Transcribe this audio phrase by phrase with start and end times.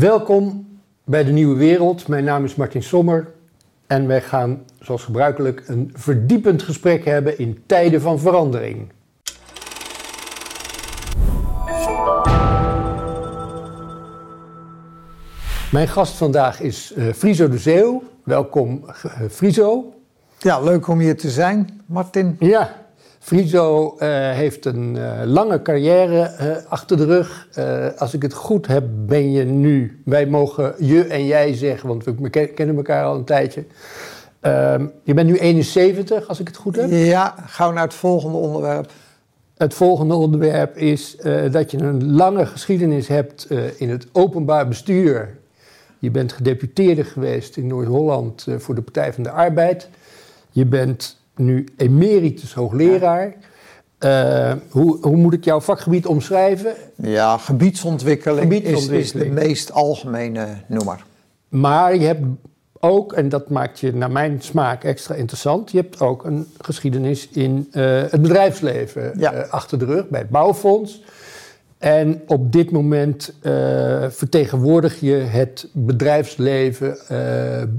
[0.00, 0.66] Welkom
[1.04, 2.08] bij de Nieuwe Wereld.
[2.08, 3.32] Mijn naam is Martin Sommer
[3.86, 8.92] en wij gaan, zoals gebruikelijk, een verdiepend gesprek hebben in tijden van verandering.
[15.70, 18.02] Mijn gast vandaag is uh, Friso de Zeeuw.
[18.24, 18.94] Welkom, uh,
[19.30, 19.94] Friso.
[20.38, 22.36] Ja, leuk om hier te zijn, Martin.
[22.38, 22.76] Ja,
[23.20, 27.48] Friso uh, heeft een uh, lange carrière uh, achter de rug.
[27.98, 32.04] als ik het goed heb, ben je nu, wij mogen je en jij zeggen, want
[32.04, 33.64] we kennen elkaar al een tijdje.
[34.40, 36.90] Ehm, je bent nu 71, als ik het goed heb.
[36.90, 38.90] Ja, gauw naar het volgende onderwerp.
[39.56, 41.16] Het volgende onderwerp is
[41.50, 45.38] dat je een lange geschiedenis hebt in het openbaar bestuur.
[45.98, 49.88] Je bent gedeputeerde geweest in Noord-Holland voor de Partij van de Arbeid.
[50.50, 53.34] Je bent nu emeritus hoogleraar.
[54.04, 56.74] Uh, hoe, hoe, moet ik jouw vakgebied omschrijven?
[56.96, 59.00] Ja, gebiedsontwikkeling, gebiedsontwikkeling.
[59.00, 61.04] Is, is, de meest algemene noemer.
[61.48, 62.24] Maar je hebt
[62.78, 67.28] ook, en dat maakt je naar mijn smaak extra interessant, je hebt ook een geschiedenis
[67.28, 69.34] in uh, het bedrijfsleven ja.
[69.34, 71.02] uh, achter de rug, bij het bouwfonds.
[71.78, 73.34] En op dit moment
[74.08, 76.98] vertegenwoordig je het bedrijfsleven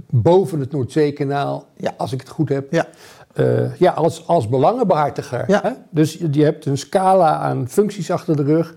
[0.10, 1.94] boven het Noordzeekanaal, ja.
[1.98, 2.72] als ik het goed heb.
[2.72, 2.88] Ja.
[3.36, 5.44] Uh, ja, als, als belangenbehartiger.
[5.48, 5.60] Ja.
[5.64, 5.72] Hè?
[5.90, 8.76] Dus je hebt een scala aan functies achter de rug.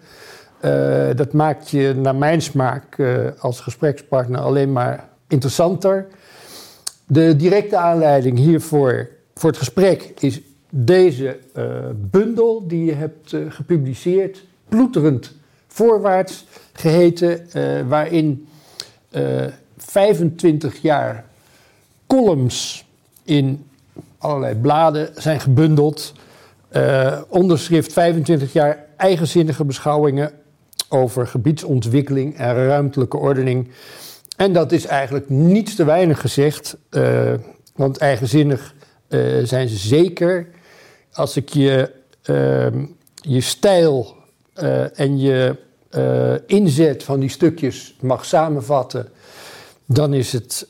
[0.64, 6.06] Uh, dat maakt je naar mijn smaak uh, als gesprekspartner alleen maar interessanter.
[7.06, 11.38] De directe aanleiding hiervoor voor het gesprek is deze
[11.94, 15.32] bundel die je hebt gepubliceerd, Ploeterend
[15.66, 17.46] voorwaarts geheten,
[17.88, 18.48] waarin
[19.76, 21.24] 25 jaar
[22.06, 22.86] columns
[23.24, 23.64] in
[24.24, 26.12] allerlei bladen zijn gebundeld.
[26.72, 30.32] Uh, onderschrift 25 jaar eigenzinnige beschouwingen
[30.88, 33.70] over gebiedsontwikkeling en ruimtelijke ordening.
[34.36, 37.32] En dat is eigenlijk niets te weinig gezegd, uh,
[37.74, 38.74] want eigenzinnig
[39.08, 40.48] uh, zijn ze zeker.
[41.12, 41.90] Als ik je,
[42.22, 42.84] ehm,
[43.14, 44.16] je stijl
[44.94, 45.56] en je
[46.46, 49.08] inzet van die stukjes mag samenvatten,
[49.86, 50.66] dan is het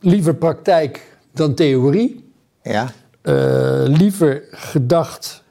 [0.00, 2.32] liever praktijk dan theorie.
[2.62, 2.92] Ja.
[3.22, 5.42] Uh, liever gedacht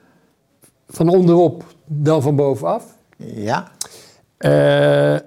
[0.87, 2.85] van onderop dan van bovenaf.
[3.17, 3.71] Ja.
[4.39, 5.17] Uh,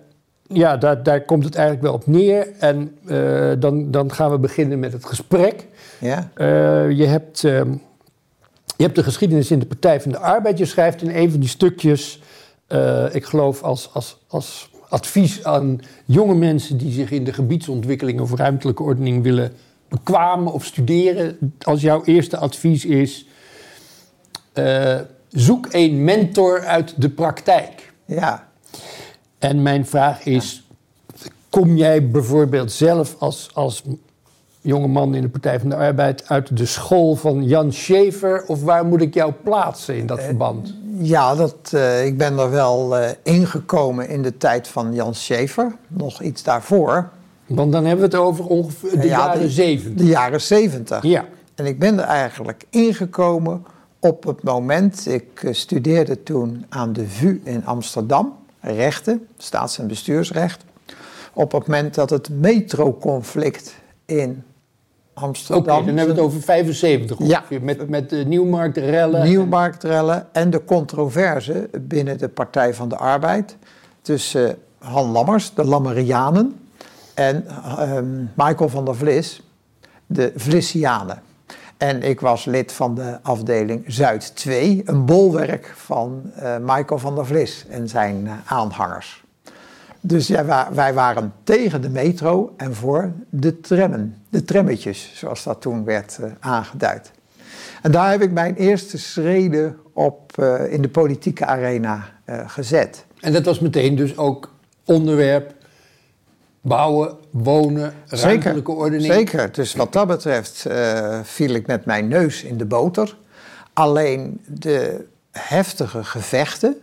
[0.42, 2.48] ja, daar, daar komt het eigenlijk wel op neer.
[2.58, 5.66] En uh, dan, dan gaan we beginnen met het gesprek.
[6.00, 6.30] Ja.
[6.88, 7.70] je, hebt, ehm,
[8.76, 10.58] je hebt de geschiedenis in de Partij van de Arbeid.
[10.58, 12.22] Je schrijft in een van die stukjes,
[13.12, 18.34] ik geloof als, als, als advies aan jonge mensen die zich in de gebiedsontwikkeling of
[18.34, 19.52] ruimtelijke ordening willen
[19.88, 23.26] bekwamen of studeren, als jouw eerste advies is:
[24.54, 24.96] uh,
[25.28, 27.92] zoek een mentor uit de praktijk.
[28.04, 28.48] Ja.
[29.38, 30.66] En mijn vraag is:
[31.50, 33.82] kom jij bijvoorbeeld zelf als, als
[34.60, 38.62] jonge man in de Partij van de Arbeid uit de school van Jan Schever, of
[38.62, 40.74] waar moet ik jou plaatsen in dat uh, verband?
[40.98, 46.22] Ja, dat, uh, ik ben er wel ingekomen in de tijd van Jan Schever, nog
[46.22, 47.10] iets daarvoor.
[47.48, 49.96] Want dan hebben we het over ongeveer de ja, jaren zeventig.
[49.96, 51.02] De, de jaren zeventig.
[51.02, 51.24] Ja.
[51.54, 53.64] En ik ben er eigenlijk ingekomen
[54.00, 60.64] op het moment, ik studeerde toen aan de VU in Amsterdam, rechten, staats- en bestuursrecht.
[61.32, 64.42] Op het moment dat het metroconflict in
[65.14, 65.62] Amsterdam...
[65.62, 67.64] Oké, okay, dan hebben we het over 75 ongeveer, ja.
[67.64, 69.24] met, met de Nieuwmarktrellen.
[69.24, 73.56] Nieuwmarktrellen en de controverse binnen de Partij van de Arbeid
[74.02, 76.67] tussen Han Lammers, de Lammerianen,
[77.18, 77.44] en
[77.96, 79.42] um, Michael van der Vlis,
[80.06, 81.22] de Vlissianen.
[81.76, 87.14] En ik was lid van de afdeling Zuid 2, een bolwerk van uh, Michael van
[87.14, 89.24] der Vlis en zijn uh, aanhangers.
[90.00, 95.60] Dus ja, wij, waren tegen de metro en voor de trammen, de trammetjes, zoals dat
[95.60, 97.10] toen werd uh, aangeduid.
[97.82, 103.04] En daar heb ik mijn eerste schreden op in de politieke arena gezet.
[103.20, 104.52] En dat was meteen dus ook
[104.84, 105.54] onderwerp
[106.68, 109.12] bouwen, wonen, ruimtelijke ordening.
[109.12, 113.16] Zeker, dus wat dat betreft uh, viel ik met mijn neus in de boter.
[113.72, 116.76] Alleen de heftige gevechten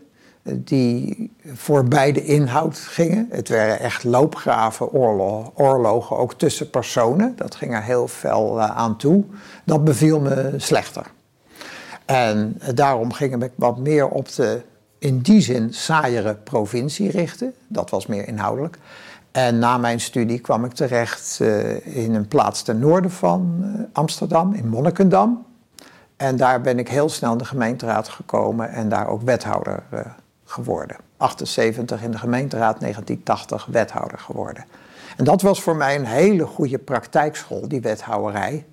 [0.43, 3.27] die voor beide inhoud gingen.
[3.29, 7.33] Het waren echt loopgraven, oorlogen, oorlogen ook tussen personen.
[7.35, 9.23] Dat ging er heel fel uh, aan toe.
[9.63, 11.05] Dat beviel me slechter.
[12.05, 14.61] En daarom ging ik wat meer op de
[14.99, 17.53] in die zin saaiere provincie richten.
[17.67, 18.77] Dat was meer inhoudelijk.
[19.35, 23.81] En na mijn studie kwam ik terecht uh, in een plaats ten noorden van uh,
[23.93, 25.45] Amsterdam, in Monnikendam.
[26.17, 29.99] En daar ben ik heel snel in de gemeenteraad gekomen en daar ook wethouder uh,
[30.45, 30.97] geworden.
[31.17, 34.65] 78 in de gemeenteraad, 1980 wethouder geworden.
[35.17, 38.65] En dat was voor mij een hele goede praktijkschool, die wethouderij.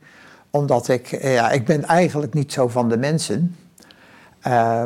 [0.51, 3.57] Omdat ik, eh, ja, ik ben eigenlijk niet zo van de mensen,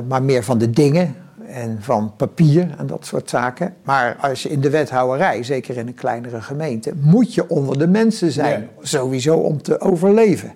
[0.09, 1.17] maar meer van de dingen
[1.49, 3.75] en van papier en dat soort zaken.
[3.83, 7.87] Maar als je in de wethouderij, zeker in een kleinere gemeente, moet je onder de
[7.87, 8.69] mensen zijn.
[8.81, 10.53] Sowieso om te overleven.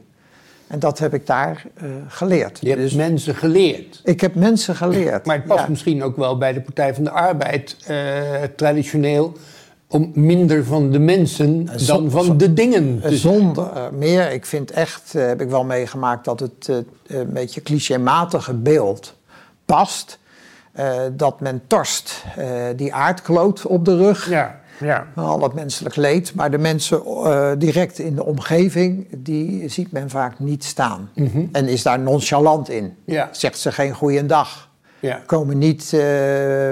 [0.66, 2.58] En dat heb ik daar uh, geleerd.
[2.60, 4.00] Je hebt dus mensen geleerd.
[4.04, 5.26] Ik heb mensen geleerd.
[5.26, 5.68] Maar het past ja.
[5.68, 7.96] misschien ook wel bij de Partij van de Arbeid uh,
[8.56, 9.32] traditioneel
[9.88, 14.32] om minder van de mensen dan van de dingen te Zonder meer.
[14.32, 16.68] Ik vind echt, heb ik wel meegemaakt, dat het
[17.06, 19.14] een beetje clichématige beeld
[19.64, 20.18] past.
[21.12, 22.24] Dat men torst
[22.76, 24.28] die aardkloot op de rug.
[24.28, 24.60] Ja.
[24.80, 25.06] Ja.
[25.14, 30.10] Al het menselijk leed, maar de mensen uh, direct in de omgeving, die ziet men
[30.10, 31.10] vaak niet staan.
[31.14, 31.24] Mhm.
[31.24, 31.48] Mm -hmm.
[31.52, 32.96] En is daar nonchalant in.
[33.04, 33.28] Ja.
[33.32, 34.68] Zegt ze geen goeiedag.
[35.00, 35.20] Ja.
[35.26, 35.88] Komen niet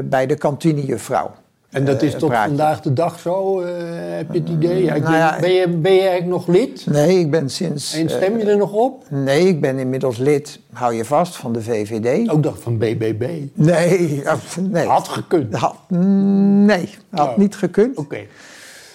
[0.05, 1.31] bij de kantinejuffrouw.
[1.69, 2.49] En dat is uh, tot praatje.
[2.49, 3.73] vandaag de dag zo, eh,
[4.17, 4.82] heb je het idee?
[4.85, 6.87] Ja, ik Nou ben, ja, ben, je, ben je eigenlijk nog lid?
[6.87, 7.94] Nee, ik ben sinds.
[7.94, 9.05] En stem je er nog op?
[9.11, 12.29] nee, ik ben inmiddels lid, hou je vast, van de VVD.
[12.31, 13.29] Ook dacht van BBB.
[13.53, 14.23] Nee,
[14.61, 14.87] nee.
[14.87, 15.55] Had gekund.
[15.55, 17.37] Had, nee, had Oh.
[17.37, 17.97] niet gekund.
[17.97, 18.19] Oké.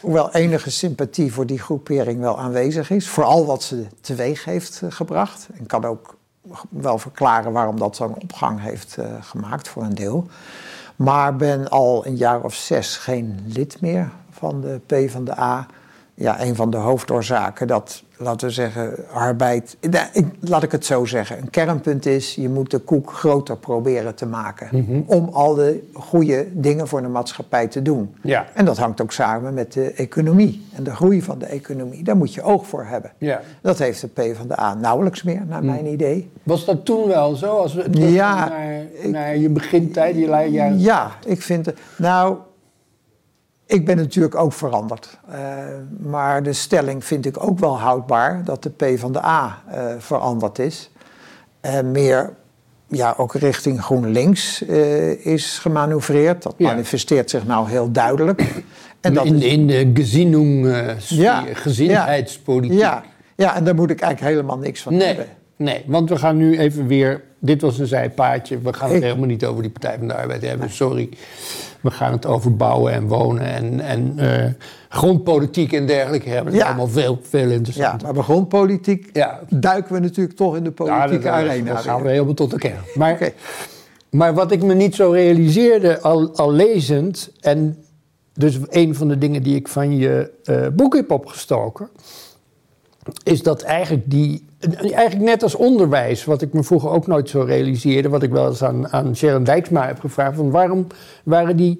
[0.01, 3.07] Hoewel enige sympathie voor die groepering wel aanwezig is.
[3.09, 5.47] Vooral wat ze teweeg heeft gebracht.
[5.57, 6.15] En kan ook
[6.69, 10.27] wel verklaren waarom dat zo'n opgang heeft gemaakt voor een deel.
[10.95, 15.39] Maar ben al een jaar of zes geen lid meer van de P van de
[15.39, 15.65] A.
[16.15, 19.77] Ja, een van de hoofdoorzaken dat, laten we zeggen, arbeid.
[20.13, 21.37] Ik, laat ik het zo zeggen.
[21.37, 24.67] Een kernpunt is: je moet de koek groter proberen te maken.
[24.71, 25.03] Mm -hmm.
[25.07, 28.15] Om al de goede dingen voor de maatschappij te doen.
[28.23, 28.45] Ja.
[28.53, 32.03] En dat hangt ook samen met de economie en de groei van de economie.
[32.03, 33.11] Daar moet je oog voor hebben.
[33.17, 33.41] Ja.
[33.61, 35.65] Dat heeft de P van de A nauwelijks meer, naar Mm.
[35.69, 36.31] mijn idee.
[36.43, 37.57] Was dat toen wel zo?
[37.57, 41.79] Als we Ja, naar, ik- naar je begintijd, je jaren Ja, ik vind het.
[41.97, 42.37] Nou,
[43.65, 45.17] ik ben natuurlijk ook veranderd.
[45.31, 45.37] Eh,
[45.99, 49.85] maar de stelling vind ik ook wel houdbaar dat de P van de A eh,
[49.97, 50.91] veranderd is.
[51.61, 52.33] En meer
[52.87, 56.43] ja, ook richting GroenLinks eh, is gemanoeuvreerd.
[56.43, 56.67] Dat Ja.
[56.69, 58.63] manifesteert zich nou heel duidelijk.
[59.01, 62.79] En dat in, is- in de gezinnung, eh, Ja, gezindheidspolitiek.
[62.79, 63.03] ja,
[63.35, 65.25] ja, en daar moet ik eigenlijk helemaal niks van Nee, hebben.
[65.55, 67.23] nee, want we gaan nu even weer.
[67.45, 68.59] Dit was een zijpaadje.
[68.61, 70.69] We gaan het helemaal niet over die Partij van de Arbeid hebben.
[70.69, 71.09] Sorry.
[71.81, 74.49] We gaan het over bouwen en wonen en, en eh,
[74.89, 76.45] grondpolitiek en dergelijke hebben.
[76.45, 76.67] Dat is Ja.
[76.67, 78.01] allemaal veel, veel Ja, interessanter.
[78.03, 79.39] maar bij grondpolitiek Ja.
[79.49, 81.73] duiken we natuurlijk toch in de Ja, politieke dat- arena.
[81.73, 82.79] Dan gaan we helemaal tot de kern.
[82.93, 83.31] Maar,
[84.09, 87.31] maar wat ik me niet zo realiseerde al, al lezend...
[87.41, 87.83] en
[88.33, 91.89] dus een van de dingen die ik van je eh, boek heb opgestoken...
[93.23, 94.45] is dat eigenlijk die...
[94.71, 98.09] Eigenlijk net als onderwijs, wat ik me vroeger ook nooit zo realiseerde...
[98.09, 100.35] wat ik wel eens aan, aan Sharon Dijksma heb gevraagd...
[100.35, 100.87] Van waarom
[101.23, 101.79] waren die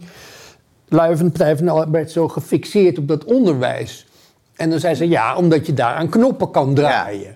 [0.88, 4.08] lui van de Partij van de Arbeid zo gefixeerd op dat onderwijs?
[4.56, 7.36] En dan zei ze, ja, omdat je daar aan knoppen kan draaien.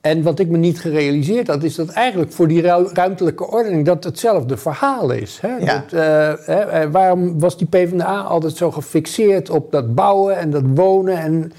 [0.00, 3.84] En wat ik me niet gerealiseerd had, is dat eigenlijk voor die ru- ruimtelijke ordening
[3.86, 5.38] dat hetzelfde verhaal is.
[5.40, 5.56] Hè?
[5.56, 5.84] Ja.
[5.88, 10.50] Dat, eh, hè, eh, waarom was die PvdA altijd zo gefixeerd op dat bouwen en
[10.50, 11.52] dat wonen en,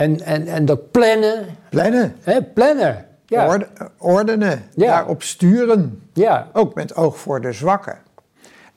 [0.00, 1.44] en, en, en dat plannen?
[1.68, 2.42] Plannen, Hè?
[2.42, 3.04] Plannen.
[3.26, 3.46] Ja.
[3.46, 3.68] orde-
[3.98, 4.86] ordenen, Ja.
[4.86, 6.02] daarop sturen.
[6.12, 6.48] ja.
[6.52, 7.98] Ook met oog voor de zwakken.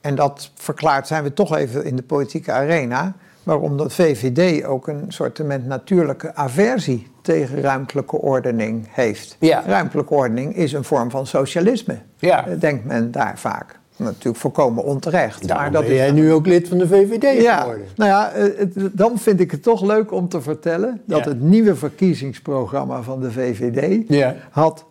[0.00, 3.12] En dat verklaart, zijn we toch even in de politieke arena,
[3.42, 9.36] waarom de VVD ook een soort natuurlijke aversie tegen ruimtelijke ordening heeft.
[9.40, 9.62] Ja.
[9.66, 12.46] Ruimtelijke ordening is een vorm van socialisme, Ja.
[12.46, 13.78] eh, denkt men daar vaak.
[13.96, 15.46] Natuurlijk volkomen onterecht.
[15.48, 17.86] Daarom maar dat ben is jij nu ook lid van de VVD ja, geworden.
[17.96, 21.28] nou ja, eh, het- dan vind ik het toch leuk om te vertellen dat Ja.
[21.30, 24.34] het nieuwe verkiezingsprogramma van de VVD Ja.
[24.50, 24.84] had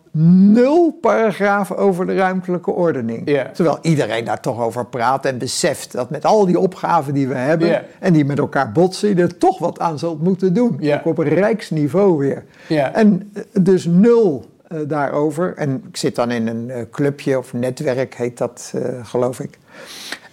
[0.52, 3.26] nul paragrafen over de ruimtelijke ordening.
[3.52, 7.34] Terwijl iedereen daar toch over praat en beseft dat met al die opgaven die we
[7.34, 10.80] hebben en die met elkaar botsen, je er toch wat aan zult moeten doen.
[10.94, 12.44] Ook op een rijksniveau weer.
[12.68, 12.92] Ja.
[12.94, 14.44] En eh, dus nul
[14.86, 15.54] daarover.
[15.56, 19.58] En ik zit dan in een eh, clubje of netwerk, heet dat, eh, geloof ik.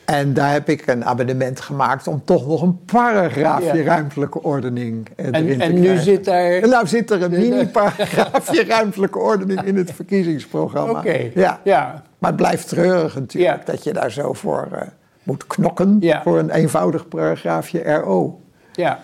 [0.06, 3.84] En daar heb ik een abonnement gemaakt om toch nog een paragraafje Ja.
[3.84, 6.68] ruimtelijke ordening eh, En, erin te en nu zit daar...
[6.68, 11.00] Nou zit er een mini-paragraafje ruimtelijke ordening in het verkiezingsprogramma.
[11.00, 11.32] Oké.
[11.34, 11.60] Ja.
[11.64, 12.04] ja.
[12.18, 13.72] Maar het blijft treurig natuurlijk Ja.
[13.72, 14.82] dat je daar zo voor eh,
[15.24, 16.04] moet knokken.
[16.24, 18.40] Voor een eenvoudig paragraafje RO.
[18.72, 19.00] Ja.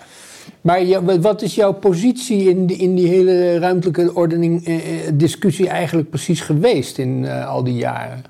[0.61, 4.75] Maar je- wat- is jouw positie in, die- in die hele ruimtelijke ordening eh,
[5.07, 8.23] eh, discussie eigenlijk precies geweest in eh, al die jaren?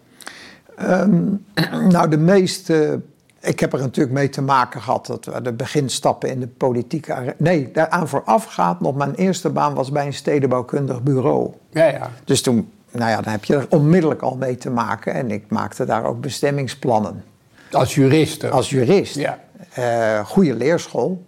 [0.77, 1.19] Ehm,
[1.93, 3.01] nou, de meeste.
[3.41, 7.35] Ik heb er natuurlijk mee te maken gehad dat we de beginstappen in de politieke.
[7.37, 11.51] Nee, daaraan voorafgaat nog mijn eerste baan was bij een stedenbouwkundig bureau.
[11.71, 12.09] Ja, ja.
[12.23, 15.13] Dus toen, nou ja, dan heb je er onmiddellijk al mee te maken.
[15.13, 17.23] En ik maakte daar ook bestemmingsplannen.
[17.71, 18.45] Als jurist.
[18.45, 18.51] ook.
[18.51, 19.15] als jurist.
[19.15, 19.39] Ja.
[19.73, 21.23] Eh, goede leerschool.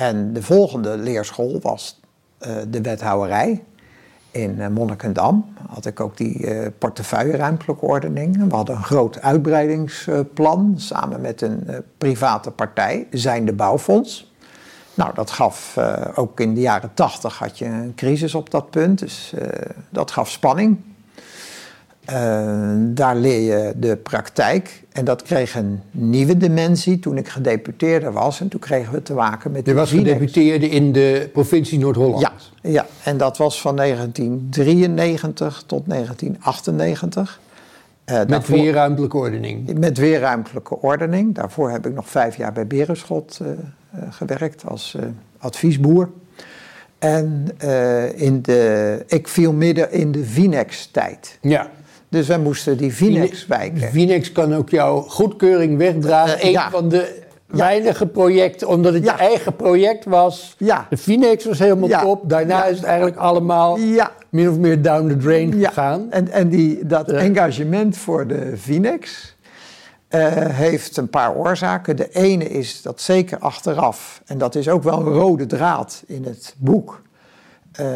[0.00, 2.00] En de volgende leerschool was
[2.38, 3.64] eh, de wethouderij.
[4.30, 8.48] In eh, Monnikendam had ik ook die eh portefeuille ruimtelijke ordening.
[8.48, 11.66] We hadden een groot uitbreidingsplan samen met een
[11.98, 14.32] private partij, zijn de bouwfonds.
[14.94, 15.78] Nou, dat gaf
[16.14, 19.34] ook in de jaren tachtig had je een crisis op dat punt, dus
[19.90, 20.78] dat gaf spanning.
[22.10, 28.10] Eh, daar leer je de praktijk en dat kreeg een nieuwe dimensie toen ik gedeputeerde
[28.10, 28.40] was.
[28.40, 30.08] En toen kregen we te maken met Je was Vinex.
[30.10, 32.20] gedeputeerde in de provincie Noord-Holland.
[32.20, 32.32] Ja,
[32.70, 37.40] ja, en dat was van 1993 tot 1998.
[38.04, 39.78] Eh, Met daarvoor- weer ruimtelijke ordening.
[39.78, 41.34] met weer ruimtelijke ordening.
[41.34, 43.48] Daarvoor heb ik nog vijf jaar bij Berenschot eh,
[44.10, 44.96] gewerkt als
[45.38, 46.10] adviesboer.
[46.98, 47.48] En
[48.14, 51.38] in de, ik viel midden in de Vinex-tijd.
[51.40, 51.70] Ja.
[52.10, 52.92] Dus wij moesten die.
[53.92, 56.38] Vinex kan ook jouw goedkeuring wegdragen.
[56.38, 56.70] Eh, Een ja.
[56.70, 59.12] van de weinige projecten, omdat het Ja.
[59.12, 60.54] je eigen project was.
[60.58, 60.86] Ja.
[60.90, 62.00] De Vinex was helemaal Ja.
[62.02, 62.28] top.
[62.28, 63.78] Daarna is het eigenlijk allemaal
[64.28, 66.10] min of meer down the drain Ja, gegaan.
[66.10, 67.16] en, en die, dat Ja.
[67.16, 69.36] engagement voor de Vinex
[70.08, 71.96] eh, heeft een paar oorzaken.
[71.96, 76.24] De ene is dat zeker achteraf, en dat is ook wel een rode draad in
[76.24, 77.02] het boek,
[77.72, 77.86] eh,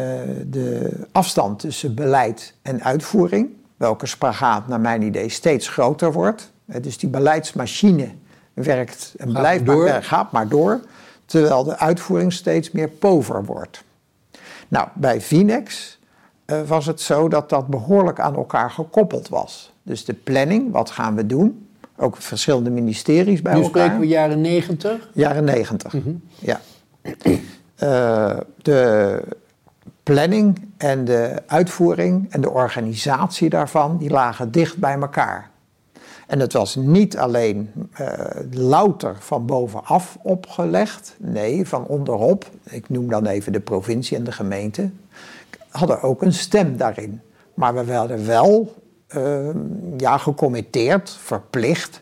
[0.47, 6.51] de afstand tussen beleid en uitvoering, welke spagaat naar mijn idee steeds groter wordt.
[6.65, 8.09] Eh, dus die beleidsmachine
[8.53, 10.79] werkt en Gaat blijft maar gaat maar door,
[11.25, 13.83] terwijl de uitvoering steeds meer pover wordt.
[14.67, 15.99] Nou, bij Vinex
[16.45, 19.73] eh, was het zo dat dat behoorlijk aan elkaar gekoppeld was.
[19.83, 21.67] Dus de planning, wat gaan we doen?
[21.97, 23.81] Ook verschillende ministeries bij nu elkaar.
[23.83, 25.09] spreken we jaren negentig.
[25.13, 25.95] Jaren negentig,
[26.39, 26.61] ja.
[27.75, 29.21] Eh, de
[30.03, 35.49] planning en de uitvoering en de organisatie daarvan, die lagen dicht bij elkaar.
[36.27, 38.07] En het was niet alleen eh,
[38.51, 42.49] louter van bovenaf opgelegd, nee, van onderop.
[42.63, 44.89] Ik noem dan even de provincie en de gemeente,
[45.69, 47.21] hadden ook een stem daarin.
[47.53, 48.75] Maar we werden wel
[49.07, 49.49] eh,
[49.97, 52.01] ja, gecommitteerd, verplicht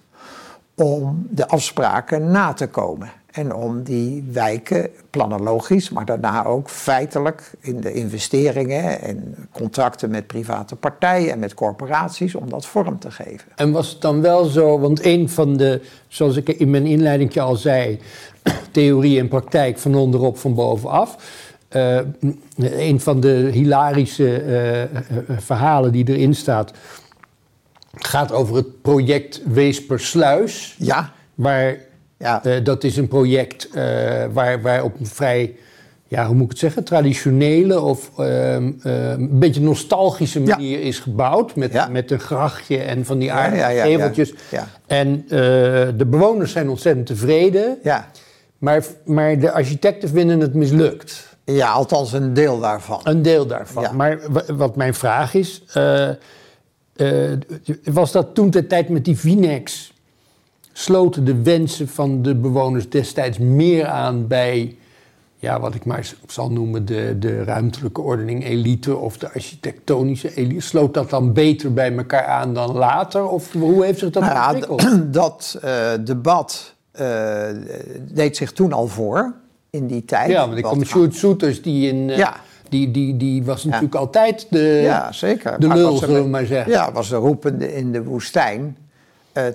[0.75, 3.11] om de afspraken na te komen.
[3.33, 10.27] En om die wijken planologisch, maar daarna ook feitelijk in de investeringen en contracten met
[10.27, 13.47] private partijen en met corporaties, om dat vorm te geven.
[13.55, 17.39] En was het dan wel zo, want een van de, zoals ik in mijn inleiding
[17.39, 17.99] al zei,
[18.71, 21.17] theorie en praktijk van onderop, van bovenaf.
[21.67, 21.99] Eh,
[22.57, 24.89] een van de hilarische eh, eh,
[25.37, 26.73] verhalen die erin staat,
[27.93, 30.75] gaat over het project Weespersluis.
[30.79, 31.77] Ja, Waar,
[32.23, 33.83] ja, eh, dat is een project eh,
[34.33, 35.55] waar, waar op een vrij,
[36.07, 40.45] ja, hoe moet ik het zeggen, traditionele of ehm, eh, een beetje nostalgische Ja.
[40.55, 41.55] manier is gebouwd.
[41.55, 41.87] Met, Ja.
[41.87, 43.61] met een grachtje en van die aardige
[44.51, 44.67] ja.
[44.87, 45.39] En eh,
[45.97, 47.77] de bewoners zijn ontzettend tevreden.
[47.83, 48.09] ja.
[48.57, 51.37] Maar, maar de architecten vinden het mislukt.
[51.45, 52.99] ja, althans een deel daarvan.
[53.03, 53.95] Een deel daarvan.
[53.95, 55.63] Maar wa- wat mijn vraag is,
[57.83, 59.92] was dat toen de tijd met die Vinex,
[60.73, 64.75] sloten de wensen van de bewoners destijds meer aan bij,
[65.35, 70.61] ja, wat ik maar zal noemen, de, de ruimtelijke ordening elite of de architectonische elite.
[70.61, 73.27] Sloot dat dan beter bij elkaar aan dan later?
[73.27, 75.13] Of hoe heeft zich dat Nou ja, ontwikkeld?
[75.13, 77.43] dat eh, debat eh,
[78.01, 79.33] deed zich toen al voor,
[79.69, 80.29] in die tijd.
[80.29, 82.09] Ja, want ik kom Sjoerd Soeters, die in...
[82.09, 82.35] eh, Ja.
[82.69, 85.59] Die, die, die was natuurlijk altijd de, Ja, zeker.
[85.59, 86.71] de lul, zullen we maar zeggen.
[86.71, 88.77] Ja, was de roepende in de woestijn.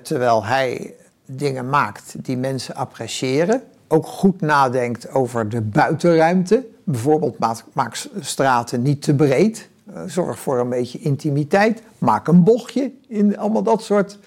[0.03, 0.93] terwijl hij
[1.31, 3.61] dingen maakt die mensen appreciëren.
[3.87, 6.65] Ook goed nadenkt over de buitenruimte.
[6.83, 7.37] Bijvoorbeeld
[7.73, 9.69] maak, straten niet te breed.
[9.93, 11.81] Eh, zorg voor een beetje intimiteit.
[11.97, 12.91] Maak een bochtje.
[13.07, 14.17] In allemaal dat soort...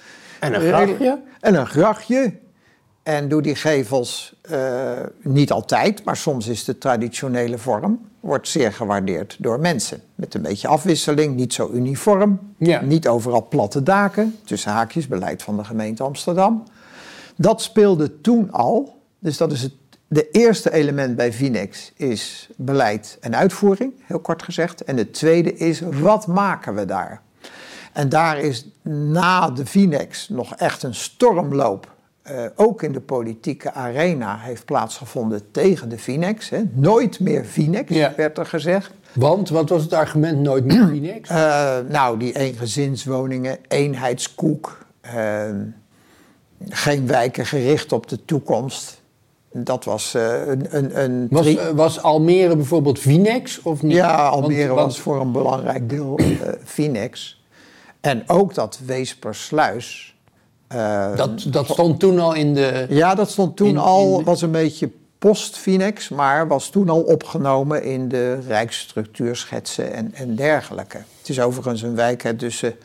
[0.40, 0.86] En een regelen.
[0.86, 1.18] grachtje.
[1.40, 2.32] En een grachtje.
[3.02, 4.92] En doe die gevels eh,
[5.22, 8.00] niet altijd, maar soms is de traditionele vorm.
[8.20, 10.00] Wordt zeer gewaardeerd door mensen.
[10.14, 12.38] Met een beetje afwisseling, niet zo uniform.
[12.58, 12.80] Ja.
[12.80, 14.36] Niet overal platte daken.
[14.44, 16.64] Tussen haakjes, beleid van de gemeente Amsterdam.
[17.42, 19.00] Dat speelde toen al.
[19.18, 19.72] Dus dat is het
[20.08, 24.84] de eerste element bij Vinex is beleid en uitvoering, heel kort gezegd.
[24.84, 27.20] En het tweede is, wat maken we daar?
[27.92, 31.90] En daar is na de Vinex nog echt een stormloop.
[32.22, 36.48] eh, ook in de politieke arena heeft plaatsgevonden tegen de Vinex.
[36.50, 36.62] Hè.
[36.72, 38.12] Nooit meer Vinex, Ja.
[38.16, 38.90] werd er gezegd.
[39.12, 41.28] Want, wat was het argument nooit meer Phoenix?
[41.28, 45.44] Eh, nou, die eengezinswoningen, eenheidskoek, eh,
[46.68, 49.00] geen wijken gericht op de toekomst.
[49.52, 53.96] Dat was eh, een, een, een was, eh, was Almere bijvoorbeeld Phoenix of niet?
[53.96, 56.24] Ja, Almere Want- was voor een belangrijk deel eh
[56.64, 57.40] Phoenix.
[58.00, 60.10] En ook dat Weespersluis
[60.68, 62.86] Eh, Dat, dat stond toen al in de...
[62.88, 67.00] ja, dat stond toen in- al, in- was een beetje post-Finex, maar was toen al
[67.00, 70.96] opgenomen in de rijksstructuurschetsen en, en dergelijke.
[71.18, 72.76] Het is overigens een wijk hè, tussen eh,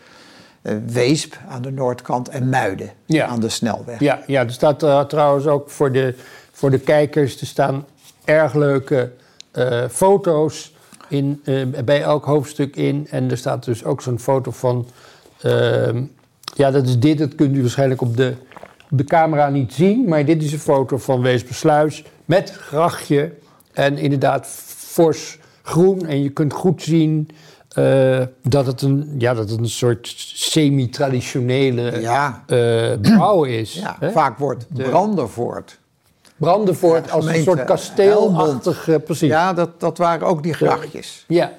[0.85, 3.25] Weesp aan de noordkant en Muiden Ja.
[3.25, 3.99] aan de snelweg.
[3.99, 6.15] Ja, ja er staat eh, trouwens ook voor de,
[6.51, 7.41] voor de kijkers...
[7.41, 7.85] er staan
[8.25, 9.11] erg leuke
[9.51, 10.73] eh, foto's
[11.09, 13.07] in, eh, bij elk hoofdstuk in.
[13.09, 14.87] En er staat dus ook zo'n foto van...
[15.41, 16.03] ehm,
[16.55, 17.17] ja, dat is dit.
[17.17, 18.33] Dat kunt u waarschijnlijk op de,
[18.91, 20.07] op de camera niet zien.
[20.07, 23.33] Maar dit is een foto van Weespersluis met grachtje.
[23.73, 24.47] En inderdaad
[24.77, 26.05] fors groen.
[26.07, 27.29] En je kunt goed zien...
[27.77, 32.43] eh, dat, het een, ja, dat het een soort semi-traditionele Ja.
[32.47, 33.73] eh, bouw is.
[33.73, 35.79] Ja, vaak wordt Brandenvoort.
[36.37, 39.29] Brandenvoort Ja, als een soort kasteelachtig, eh, precies.
[39.29, 39.53] Ja.
[39.53, 41.23] Dat, dat waren ook die grachtjes.
[41.27, 41.51] ja.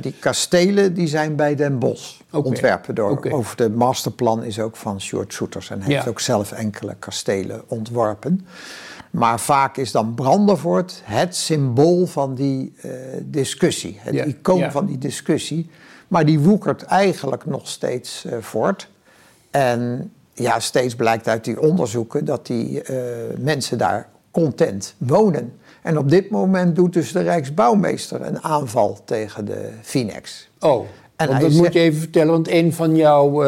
[0.00, 3.26] Die kastelen die zijn bij Den Bosch ontwerpen door.
[3.30, 5.70] Over de masterplan is ook van Sjoerd Soeters.
[5.70, 8.46] En hij heeft ook zelf enkele kastelen ontworpen.
[9.10, 12.90] Maar vaak is dan Brandenvoort het symbool van die eh,
[13.22, 13.98] discussie.
[14.00, 15.70] Het icoon van die discussie.
[16.08, 18.88] Maar die woekert eigenlijk nog steeds eh, voort.
[19.50, 22.96] En ja, steeds blijkt uit die onderzoeken dat die eh,
[23.38, 25.52] mensen daar content wonen.
[25.82, 30.48] En op dit moment doet dus de Rijksbouwmeester een aanval tegen de Finex.
[30.60, 30.86] Oh,
[31.16, 32.32] En dat moet je even vertellen.
[32.32, 33.44] Want een van jouw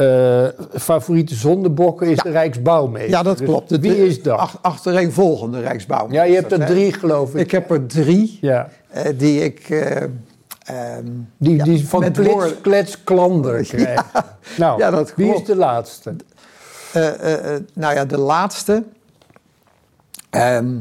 [0.00, 0.46] eh,
[0.80, 3.10] favoriete zondebokken is de Rijksbouwmeester.
[3.10, 3.68] Ja, dat Dus klopt.
[3.68, 4.38] De Wie is dat?
[4.38, 6.26] ach- achtereenvolgende Rijksbouwmeester.
[6.26, 7.40] ja, je hebt er drie, geloof ik.
[7.40, 8.68] Ik heb er drie Ja.
[8.88, 9.60] eh, die ik...
[9.70, 10.02] eh,
[10.64, 11.04] ehm,
[11.36, 14.04] Die, ja, die van klets, woorden- klander krijgen.
[14.58, 16.14] Nou, Ja, dat wie is de laatste?
[17.74, 18.82] Nou ja, de laatste.
[20.30, 20.76] ehm,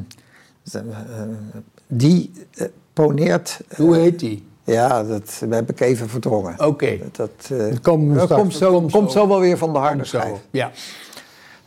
[0.72, 0.82] eh,
[1.88, 2.32] die
[2.94, 3.60] poneert.
[3.76, 4.48] Hoe heet die?
[4.72, 6.66] Ja, dat heb ik even verdrongen.
[6.66, 6.98] Oké.
[6.98, 9.28] Dat, dat, eh, Dat dat straks- komt, zo, komt komt, zo.
[9.28, 10.38] wel weer van de harde schijf.
[10.52, 10.72] Ja.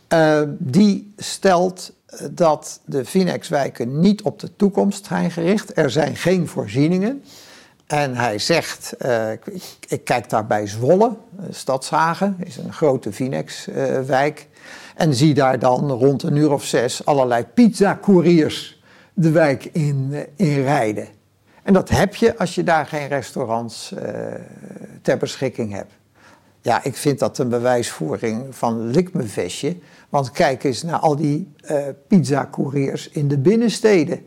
[0.07, 5.77] Eh, die stelt eh, dat de Finex-wijken niet op de toekomst zijn gericht.
[5.77, 7.23] Er zijn geen voorzieningen.
[7.87, 11.11] En hij zegt, eh, ik, ik- ik kijk daar bij Zwolle,
[11.49, 14.47] Stadshagen, is een grote Finex-wijk.
[14.95, 18.81] en zie daar dan rond een uur of zes allerlei pizza-couriers
[19.13, 21.07] de wijk in, in rijden.
[21.63, 24.13] En dat heb je als je daar geen restaurants eh,
[25.01, 25.91] ter beschikking hebt.
[26.61, 29.75] Ja, ik vind dat een bewijsvoering van likmevestje.
[30.09, 34.25] Want kijk eens naar al die eh pizza-couriers in de binnensteden.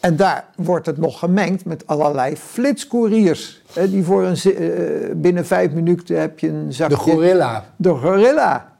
[0.00, 3.62] En daar wordt het nog gemengd met allerlei flitscouriers.
[3.72, 6.96] Hè, die voor een, eh, binnen vijf minuten heb je een zakje...
[6.96, 7.64] De gorilla.
[7.76, 8.72] De gorilla.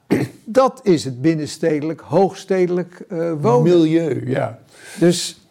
[0.44, 3.78] Dat is het binnenstedelijk, hoogstedelijk eh, wonen.
[3.78, 4.58] Milieu, ja.
[4.98, 5.41] Dus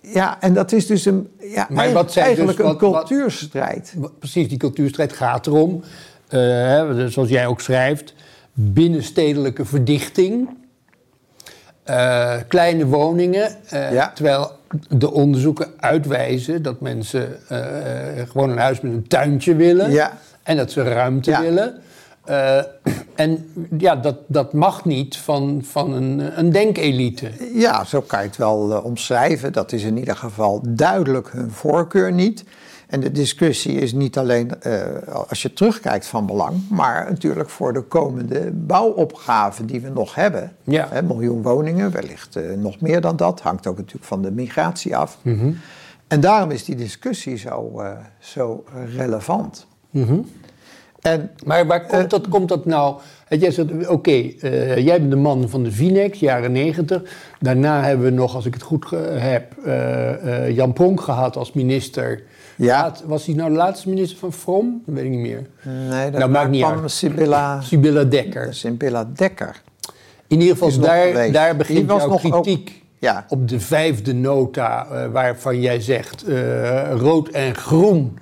[0.00, 3.06] ja, en dat is dus een, ja, Maar wat zijn dus- eigenlijk een wat- wat-
[3.08, 3.94] cultuurstrijd.
[4.18, 5.82] Precies, die cultuurstrijd gaat erom,
[6.28, 8.14] eh, zoals jij ook schrijft,
[8.52, 10.48] binnenstedelijke verdichting,
[11.82, 13.56] eh, kleine woningen.
[13.68, 14.12] eh, Ja.
[14.14, 14.50] Terwijl
[14.88, 17.38] de onderzoeken uitwijzen dat mensen
[18.28, 20.18] gewoon een huis met een tuintje willen Ja.
[20.42, 21.40] en dat ze ruimte Ja.
[21.40, 21.74] willen.
[22.24, 22.58] Eh,
[23.14, 27.30] en ja, dat, dat mag niet van, van een, een denkelite.
[27.54, 29.52] Ja, zo kan je het wel eh, omschrijven.
[29.52, 32.44] Dat is in ieder geval duidelijk hun voorkeur niet.
[32.86, 34.82] En de discussie is niet alleen, eh,
[35.28, 40.52] als je terugkijkt, van belang, maar natuurlijk voor de komende bouwopgaven die we nog hebben.
[40.64, 40.88] Ja.
[40.90, 43.40] Hè, miljoen woningen, wellicht nog meer dan dat.
[43.40, 45.18] Hangt ook natuurlijk van de migratie af.
[46.08, 47.82] En daarom is die discussie zo,
[48.18, 48.64] zo
[48.96, 49.66] relevant.
[51.00, 53.00] En Maar waar komt, dat, komt dat nou?
[53.28, 57.02] Eh, Jij zegt, oké, eh, jij bent de man van de Vinex, jaren negentig.
[57.40, 61.52] Daarna hebben we nog, als ik het goed heb, eh, eh, Jan Pronk gehad als
[61.52, 62.22] minister.
[62.56, 62.80] Ja.
[62.82, 64.82] Laat- was hij nou de laatste minister van From?
[64.86, 65.46] Dat weet ik niet meer.
[65.90, 66.90] nee, Nou, maakt niet uit.
[66.90, 68.54] Sibylla, Sibylla Dekker.
[68.54, 69.62] Sibylla Dekker.
[70.26, 73.24] In ieder geval, daar, daar begint was jouw nog ook- kritiek Ja.
[73.28, 78.18] op de vijfde nota, eh, waarvan jij zegt eh, rood en groen.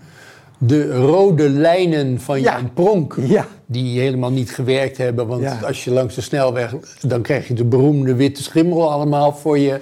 [0.59, 2.53] De rode lijnen van Ja.
[2.57, 3.47] Jan Pronk, Ja.
[3.67, 5.27] die helemaal niet gewerkt hebben.
[5.27, 5.59] Want Ja.
[5.67, 9.81] als je langs de snelweg, dan krijg je de beroemde witte schimmel allemaal voor je.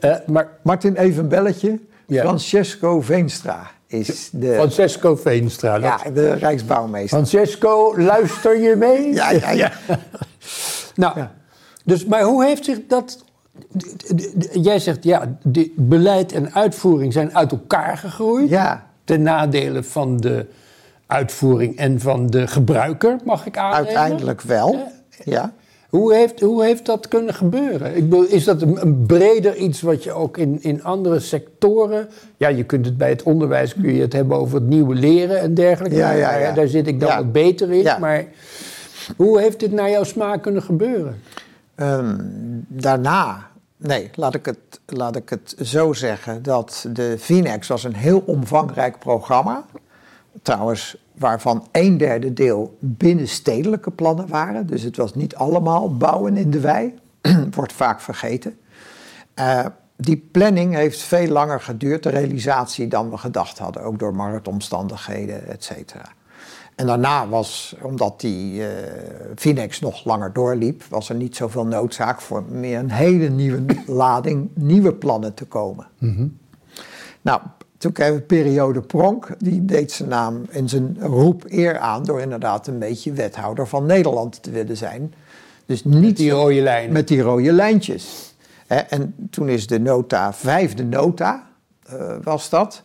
[0.00, 1.78] Eh, maar Martin, even een belletje.
[2.08, 5.78] Francesco Veenstra is de, Francesco Veenstra.
[5.78, 7.08] dat- ja, de Rijksbouwmeester.
[7.08, 9.12] Francesco, luister je mee?
[9.14, 9.72] Ja, ja, ja.
[10.94, 11.18] Nou,
[11.84, 13.24] dus, maar hoe heeft zich dat...
[14.52, 15.36] Jij zegt, ja,
[15.76, 18.48] beleid en uitvoering zijn uit elkaar gegroeid.
[18.48, 20.46] Ja, Ten nadele van de
[21.06, 23.86] uitvoering en van de gebruiker, mag ik aannemen.
[23.86, 24.92] uiteindelijk wel.
[25.24, 25.52] Ja.
[25.88, 27.96] Hoe heeft, hoe heeft dat kunnen gebeuren?
[27.96, 32.08] Ik bedoel, is dat een, een breder iets wat je ook in, in andere sectoren...
[32.36, 35.40] Ja, je kunt het bij het onderwijs kun je het hebben over het nieuwe leren
[35.40, 35.96] en dergelijke.
[35.96, 36.52] Ja, ja, ja.
[36.52, 38.00] Daar zit ik dan wat beter in.
[38.00, 38.24] Maar
[39.16, 41.20] Hoe heeft dit naar jouw smaak kunnen gebeuren?
[41.74, 42.16] Ehm,
[42.68, 43.50] daarna,
[43.82, 48.22] nee, laat ik, het, laat ik het zo zeggen, dat de Vinex was een heel
[48.26, 49.64] omvangrijk programma.
[50.42, 54.66] Trouwens, waarvan een derde deel binnenstedelijke plannen waren.
[54.66, 56.94] Dus het was niet allemaal bouwen in de wei.
[57.54, 58.58] Wordt vaak vergeten.
[59.34, 59.66] Uh,
[59.96, 63.82] die planning heeft veel langer geduurd, de realisatie, dan we gedacht hadden.
[63.82, 66.04] Ook door marktomstandigheden, et cetera.
[66.74, 68.66] En daarna was, omdat die uh,
[69.34, 74.50] Finex nog langer doorliep, was er niet zoveel noodzaak voor meer een hele nieuwe lading
[74.54, 75.86] nieuwe plannen te komen.
[75.98, 76.38] Mm
[77.22, 77.40] Nou,
[77.78, 82.20] toen kregen we periode Pronk, die deed zijn naam en zijn roep eer aan door
[82.20, 85.14] inderdaad een beetje wethouder van Nederland te willen zijn.
[85.66, 86.92] Dus niet met die rode lijnen.
[86.92, 88.34] Met die rode lijntjes.
[88.66, 91.46] En toen is de nota, vijfde nota
[91.92, 92.82] uh, was dat,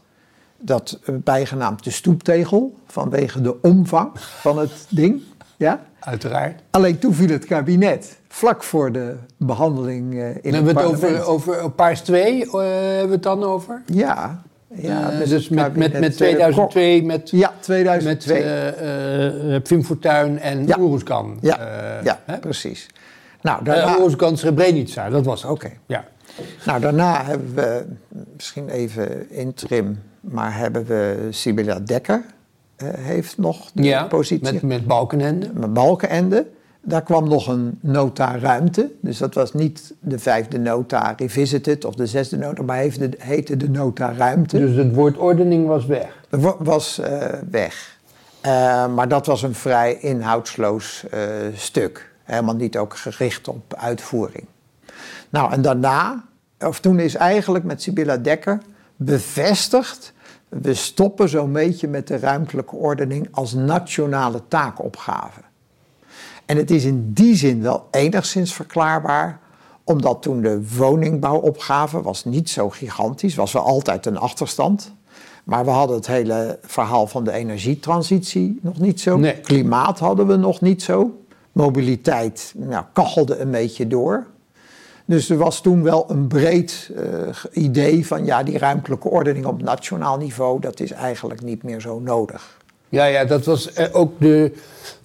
[0.58, 5.22] dat uh, bijgenaamd de stoeptegel, vanwege de omvang van het ding.
[5.58, 5.86] Ja?
[6.00, 6.62] Uiteraard.
[6.70, 11.72] Alleen toen viel het kabinet, vlak voor de behandeling uh, in hebben het over, over
[11.72, 13.82] Paars 2, hebben we het dan over?
[13.86, 14.42] Ja,
[14.74, 18.44] ja, dus, dus met, met, met 2002, met, ja, 2002.
[18.44, 18.82] met
[19.44, 20.78] uh, Pim Fortuyn en ja.
[20.80, 21.38] Oeruzkan.
[21.42, 21.60] Ja,
[22.04, 22.88] ja precies.
[23.42, 23.98] Nou, daarna...
[24.00, 25.72] Uh, Srebrenica, dat was Oké.
[25.86, 26.06] Ja.
[26.66, 27.86] Nou, daarna hebben we,
[28.36, 32.24] misschien even interim, maar hebben we Sibylla Dekker.
[32.84, 34.54] Uh, heeft nog de ja, positie.
[34.54, 35.50] Met, met Balkenende.
[35.54, 36.48] Met Balkenende.
[36.82, 38.92] Daar kwam nog een nota ruimte.
[39.02, 43.58] Dus dat was niet de vijfde nota revisited of de zesde nota, maar heette, heette
[43.58, 44.58] de nota ruimte.
[44.58, 46.26] Dus het woord ordening was weg?
[46.60, 47.98] Was uh, weg.
[48.46, 51.06] Uh, maar dat was een vrij inhoudsloos
[51.54, 52.12] stuk.
[52.24, 54.46] Helemaal niet ook gericht op uitvoering.
[55.30, 56.24] Nou, en daarna,
[56.60, 58.58] of toen is eigenlijk met Sibylla Dekker
[58.96, 60.14] bevestigd...
[60.50, 65.42] we stoppen zo'n beetje met de ruimtelijke ordening als nationale taakopgave.
[66.46, 69.40] En het is in die zin wel enigszins verklaarbaar
[69.84, 74.94] omdat toen de woningbouwopgave was niet zo gigantisch, was wel altijd een achterstand.
[75.44, 79.18] Maar we hadden het hele verhaal van de energietransitie nog niet zo.
[79.18, 79.40] Nee.
[79.40, 84.28] Klimaat hadden we nog niet zo mobiliteit nou, kachelde een beetje door.
[85.08, 87.04] Dus er was toen wel een breed uh,
[87.52, 92.00] idee van ja, die ruimtelijke ordening op nationaal niveau, dat is eigenlijk niet meer zo
[92.00, 92.58] nodig.
[92.90, 94.52] Ja, ja, dat was eh, ook de.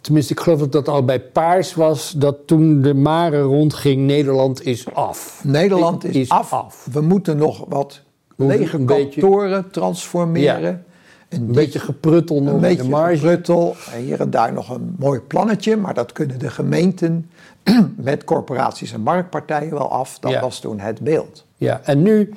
[0.01, 2.15] Tenminste, ik geloof dat dat al bij Paars was.
[2.17, 5.41] Dat toen de Mare rondging: Nederland is af.
[5.45, 6.89] Nederland is, af.
[6.93, 8.01] We moeten nog wat
[8.37, 10.85] lege kantoren transformeren.
[11.29, 13.17] Een beetje gepruttel nog een beetje de marge.
[13.17, 13.77] gepruttel.
[13.97, 17.31] Hier en daar nog een mooi plannetje, maar dat kunnen de gemeenten
[17.97, 20.19] met corporaties en marktpartijen wel af.
[20.19, 21.47] Dat was toen het beeld.
[21.57, 22.35] Ja, en nu,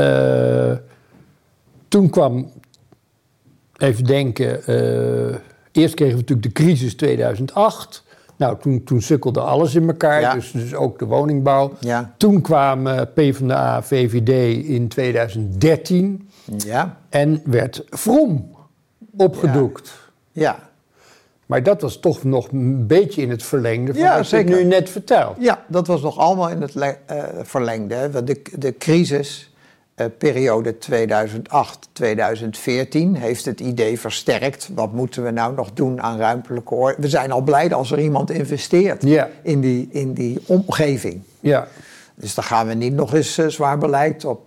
[0.00, 0.72] uh,
[1.88, 2.52] toen kwam,
[3.76, 5.36] even denken, uh,
[5.72, 8.04] eerst kregen we natuurlijk de crisis 2008.
[8.36, 11.72] Nou, toen, toen sukkelde alles in elkaar, dus, dus ook de woningbouw.
[11.80, 12.14] Ja.
[12.16, 16.28] Toen kwamen PvdA, VVD in 2013.
[16.56, 16.96] Ja.
[17.08, 18.56] En werd Vrom
[19.16, 19.92] opgedoekt.
[20.32, 20.58] Ja.
[21.46, 24.64] Maar dat was toch nog een beetje in het verlengde van ja, wat ik nu
[24.64, 25.34] net vertel.
[25.38, 26.92] Ja, dat was nog allemaal in het uh,
[27.42, 28.24] verlengde.
[28.24, 31.00] De, de crisisperiode uh,
[33.14, 34.68] 2008-2014 heeft het idee versterkt.
[34.74, 37.02] Wat moeten we nou nog doen aan ruimtelijke orde?
[37.02, 39.28] We zijn al blij als er iemand investeert ja.
[39.42, 41.22] in, die, in die omgeving.
[41.40, 41.68] Ja.
[42.14, 44.42] Dus daar gaan we niet nog eens uh, zwaar beleid op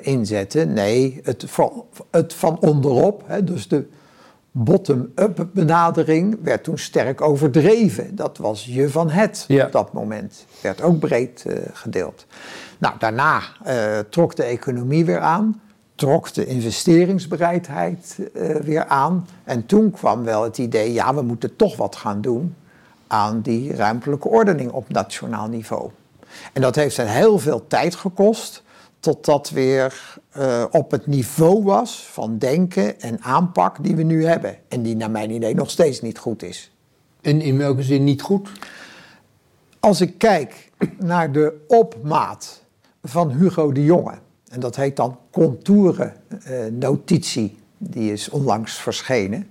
[0.00, 0.72] inzetten.
[0.72, 3.86] Nee, het van, het van onderop, hè, dus de
[4.56, 8.16] bottom-up benadering, werd toen sterk overdreven.
[8.16, 9.66] Dat was je van het ja.
[9.66, 10.46] op dat moment.
[10.60, 12.26] Werd ook breed uh, gedeeld.
[12.78, 13.42] Nou, daarna
[14.08, 15.60] trok de economie weer aan.
[15.94, 18.18] Trok de investeringsbereidheid
[18.62, 19.26] weer aan.
[19.44, 22.54] En toen kwam wel het idee, ja, we moeten toch wat gaan doen
[23.06, 25.90] aan die ruimtelijke ordening op nationaal niveau.
[26.52, 28.62] En dat heeft heel veel tijd gekost
[29.04, 34.26] tot dat weer uh, op het niveau was van denken en aanpak die we nu
[34.26, 34.56] hebben.
[34.68, 36.72] En die naar mijn idee nog steeds niet goed is.
[37.20, 38.48] En in welke zin niet goed?
[39.80, 42.62] Als ik kijk naar de opmaat
[43.02, 44.14] van Hugo de Jonge,
[44.48, 49.48] en dat heet dan contourennotitie, uh, die is onlangs verschenen.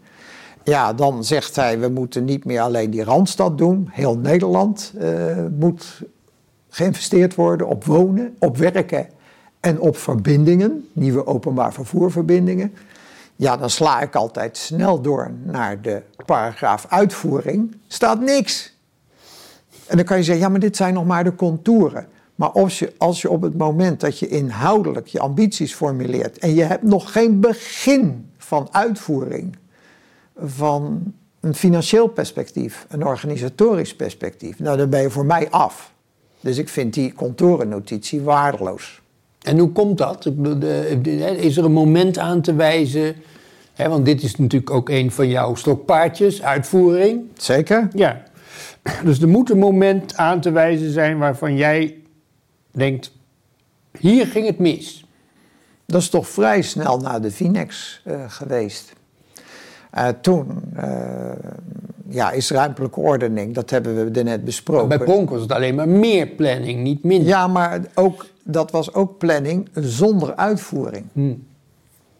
[0.63, 3.89] Ja, dan zegt hij, we moeten niet meer alleen die Randstad doen.
[3.91, 6.01] Heel Nederland uh, moet
[6.69, 9.12] geïnvesteerd worden op wonen, op werken
[9.63, 12.73] en op verbindingen, nieuwe openbaar vervoerverbindingen.
[13.35, 17.75] Ja, dan sla ik altijd snel door naar de paragraaf uitvoering.
[17.87, 18.75] Staat niks.
[19.87, 22.07] En dan kan je zeggen, ja, maar dit zijn nog maar de contouren.
[22.35, 26.53] Maar als je, als je op het moment dat je inhoudelijk je ambities formuleert en
[26.53, 29.55] je hebt nog geen begin van uitvoering
[30.37, 35.93] van een financieel perspectief, een organisatorisch perspectief, nou dan ben je voor mij af.
[36.39, 39.02] Dus ik vind die contorennotitie waardeloos.
[39.43, 40.25] En hoe komt dat?
[41.35, 43.15] Is er een moment aan te wijzen?
[43.73, 47.21] Hè, want dit is natuurlijk ook een van jouw stokpaardjes, uitvoering.
[47.33, 47.87] Zeker?
[47.93, 48.23] Ja.
[49.05, 51.97] Dus er moet een moment aan te wijzen zijn waarvan jij
[52.71, 53.11] denkt:
[53.99, 55.05] hier ging het mis.
[55.85, 58.93] Dat is toch vrij snel na de Vinex eh, geweest.
[59.91, 61.31] Eh, toen eh,
[62.09, 64.87] ja, is ruimtelijke ordening, dat hebben we net besproken.
[64.87, 67.27] Bij Pronk was het alleen maar meer planning, niet minder.
[67.27, 71.05] Ja, maar ook, dat was ook planning zonder uitvoering.
[71.13, 71.33] Hm.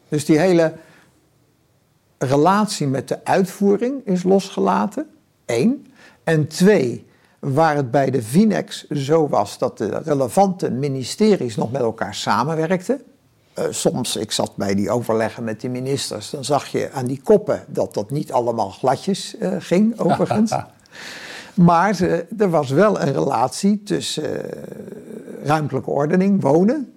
[0.09, 0.73] Dus die hele
[2.17, 5.07] relatie met de uitvoering is losgelaten.
[5.45, 5.85] Eén.
[6.23, 7.05] En twee,
[7.39, 13.01] waar het bij de Vinex zo was dat de relevante ministeries nog met elkaar samenwerkten.
[13.53, 17.21] Eh, soms, ik zat bij die overleggen met de ministers, dan zag je aan die
[17.23, 20.55] koppen dat dat niet allemaal gladjes eh, ging, overigens.
[21.53, 22.01] Maar
[22.37, 24.61] er was wel een relatie tussen eh,
[25.43, 26.93] ruimtelijke ordening, wonen,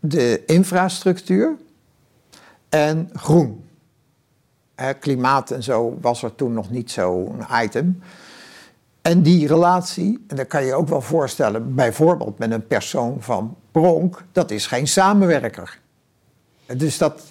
[0.00, 1.56] de infrastructuur
[2.68, 3.64] en groen.
[5.00, 8.02] Klimaat en zo was er toen nog niet zo'n item.
[9.02, 13.56] En die relatie, en dat kan je ook wel voorstellen, bijvoorbeeld met een persoon van
[13.70, 15.80] Pronk, dat is geen samenwerker.
[16.76, 17.22] Dus dat,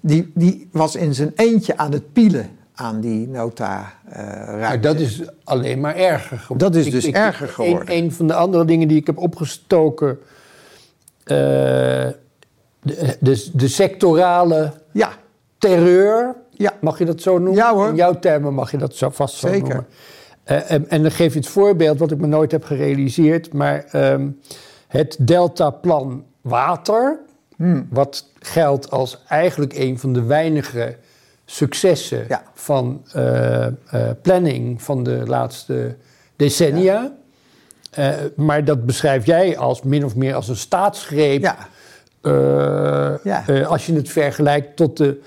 [0.00, 5.00] die, die was in zijn eentje aan het pielen aan die nota eh Maar dat
[5.00, 6.72] is alleen maar erger geworden.
[6.72, 7.96] Dat is dus erger geworden.
[7.96, 10.18] Een, een van de andere dingen die ik heb opgestoken.
[11.24, 11.36] eh,
[12.82, 15.10] de, de, de sectorale Ja,
[15.58, 16.34] terreur.
[16.50, 16.72] Ja.
[16.80, 17.54] Mag je dat zo noemen?
[17.54, 17.88] Ja, hoor.
[17.88, 19.62] In jouw termen mag je dat zo vast zo Zeker.
[19.68, 19.86] noemen.
[20.44, 23.52] Eh, en, en dan geef je het voorbeeld wat ik me nooit heb gerealiseerd.
[23.52, 24.28] Maar ehm,
[24.88, 27.18] het Deltaplan Water,
[27.56, 27.86] Hmm.
[27.90, 30.96] wat geldt als eigenlijk een van de weinige
[31.50, 32.42] successen Ja.
[32.54, 33.72] van eh, eh,
[34.22, 35.96] planning van de laatste
[36.36, 37.12] decennia.
[37.90, 41.42] Eh, maar dat beschrijf jij als min of meer als een staatsgreep.
[41.42, 41.56] ja,
[43.66, 45.20] als je het vergelijkt tot de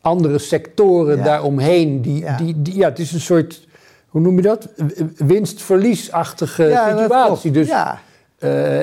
[0.00, 2.02] andere sectoren daaromheen.
[2.02, 2.36] Die, Ja.
[2.36, 3.66] Die, die, ja, het is een soort,
[4.08, 4.68] hoe noem je dat?
[5.16, 7.50] Winst-verliesachtige situatie.
[7.50, 7.98] Dus ja,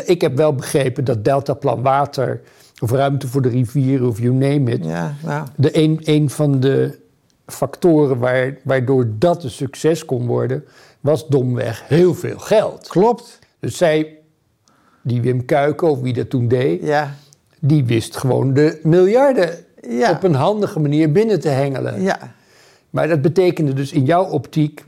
[0.05, 2.41] ik heb wel begrepen dat Deltaplan Water,
[2.81, 6.59] of ruimte voor de rivieren, of you name it, ja, nou, de een, een van
[6.59, 6.99] de
[7.45, 10.63] factoren waar, waardoor dat een succes kon worden,
[10.99, 12.87] was domweg heel veel geld.
[12.87, 13.39] klopt.
[13.59, 14.17] Dus zij,
[15.01, 17.15] die Wim Kuiken, of wie dat toen deed, Ja,
[17.59, 19.49] die wist gewoon de miljarden
[19.89, 20.11] Ja.
[20.11, 22.01] op een handige manier binnen te hengelen.
[22.01, 22.19] ja,
[22.89, 24.85] Maar dat betekende dus in jouw optiek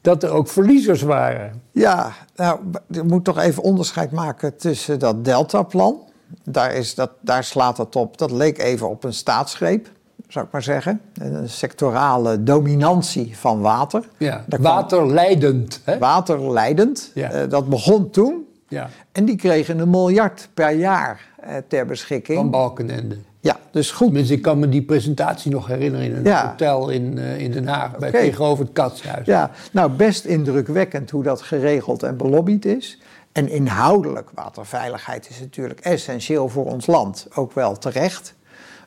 [0.00, 1.62] dat er ook verliezers waren.
[1.72, 2.12] ja.
[2.36, 5.98] Nou, je moet toch even onderscheid maken tussen dat Deltaplan.
[6.44, 8.18] Daar, is dat, daar slaat het op.
[8.18, 9.88] Dat leek even op een staatsgreep,
[10.28, 11.00] zou ik maar zeggen.
[11.18, 14.08] Een sectorale dominantie van water.
[14.16, 14.44] Ja.
[14.46, 15.80] Daar Waterleidend.
[15.84, 15.98] Hè?
[15.98, 17.10] Waterleidend.
[17.14, 17.30] Ja.
[17.30, 18.44] Eh, dat begon toen.
[18.68, 18.88] Ja.
[19.12, 22.38] En die kregen een miljard per jaar eh, ter beschikking.
[22.38, 23.16] Van Balkenende.
[23.42, 24.06] Ja, dus goed.
[24.06, 26.48] Tenminste, ik kan me die presentatie nog herinneren in een Ja.
[26.48, 29.26] hotel in, eh, in Den Haag, bij tegenover het Katshuis.
[29.26, 32.98] Ja, nou best indrukwekkend hoe dat geregeld en belobbyd is.
[33.32, 38.34] En inhoudelijk, waterveiligheid is natuurlijk essentieel voor ons land, ook wel terecht.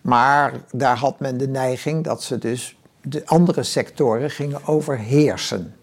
[0.01, 5.75] Maar daar had men de neiging dat ze dus de andere sectoren gingen overheersen.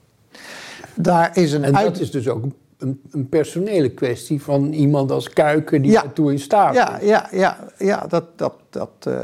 [0.95, 1.87] Daar is een En uit...
[1.87, 2.45] dat is dus ook
[2.79, 6.03] een, een personele kwestie van iemand als Kuiken die Ja.
[6.03, 7.09] daartoe in staat Ja, is.
[7.09, 9.21] ja, ja, ja dat, dat, dat, eh,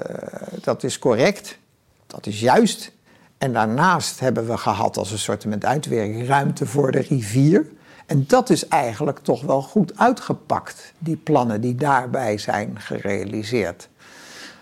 [0.61, 1.59] dat is correct.
[2.07, 2.92] Dat is juist.
[3.38, 7.66] En daarnaast hebben we gehad als een soort met uitwerking ruimte voor de rivier.
[8.07, 13.88] En dat is eigenlijk toch wel goed uitgepakt, die plannen die daarbij zijn gerealiseerd.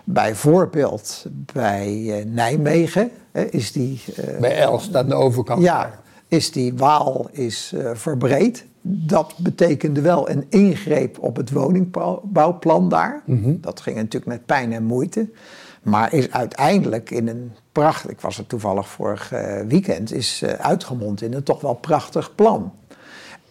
[0.04, 5.62] Bijvoorbeeld bij eh, Nijmegen is die eh, Bij Elst aan de overkant.
[5.62, 8.66] ja, is die waal is eh, verbreed.
[8.80, 13.22] Dat betekende wel een ingreep op het woningbouwplan daar.
[13.60, 15.30] Dat ging natuurlijk met pijn en moeite.
[15.82, 19.32] Maar is uiteindelijk in een pracht, ik was er toevallig vorig
[19.68, 22.72] weekend, is uitgemond in een toch wel prachtig plan.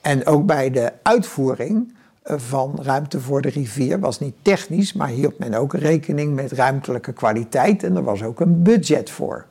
[0.03, 5.07] En ook bij de uitvoering eh, van ruimte voor de rivier was niet technisch, maar
[5.07, 9.45] hield men ook rekening met ruimtelijke kwaliteit en er was ook een budget voor.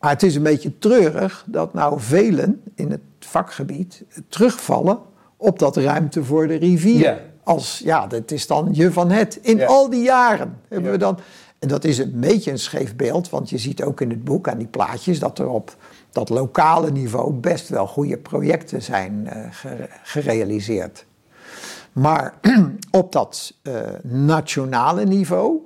[0.00, 4.98] Maar het is een beetje treurig dat nou velen in het vakgebied terugvallen
[5.36, 6.98] op dat ruimte voor de rivier.
[6.98, 7.18] Ja.
[7.42, 9.38] Als, ja, dat is dan je van het.
[9.42, 11.18] In al die jaren hebben we dan...
[11.58, 14.48] En dat is een beetje een scheef beeld, want je ziet ook in het boek
[14.48, 15.18] aan die plaatjes...
[15.18, 15.76] dat er op
[16.16, 21.06] dat lokale niveau best wel goede projecten zijn eh, gere- gerealiseerd.
[21.92, 22.34] Maar
[22.90, 25.58] op dat eh, nationale niveau,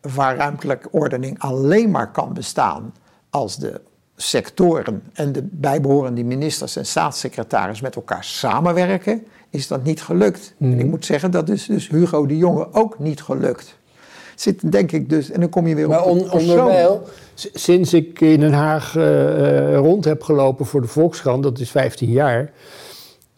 [0.00, 2.94] waar ruimtelijke ordening alleen maar kan bestaan
[3.30, 3.80] als de
[4.16, 10.54] sectoren en de bijbehorende ministers en staatssecretaris met elkaar samenwerken, is dat niet gelukt.
[10.58, 13.78] En ik moet zeggen, dat is dus Hugo de Jonge ook niet gelukt.
[14.40, 16.40] Zit denk ik dus, en dan kom je weer Maar op on, persoon.
[16.40, 17.02] onderwijl,
[17.34, 21.70] sinds ik in Den Haag eh, eh, rond heb gelopen voor de Volkskrant, dat is
[21.70, 22.52] 15 jaar,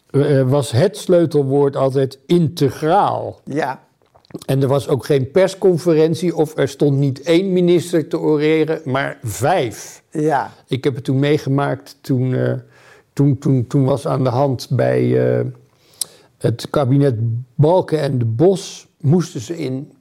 [0.09, 3.39] eh, was het sleutelwoord altijd integraal.
[3.45, 3.81] Ja,
[4.45, 9.17] En er was ook geen persconferentie of er stond niet één minister te oreren, maar
[9.23, 10.03] vijf.
[10.11, 12.53] ja, Ik heb het toen meegemaakt, toen, eh,
[13.13, 15.01] toen, toen, toen was aan de hand bij
[16.37, 17.15] het kabinet
[17.55, 19.92] Balken en de Bos, moesten ze in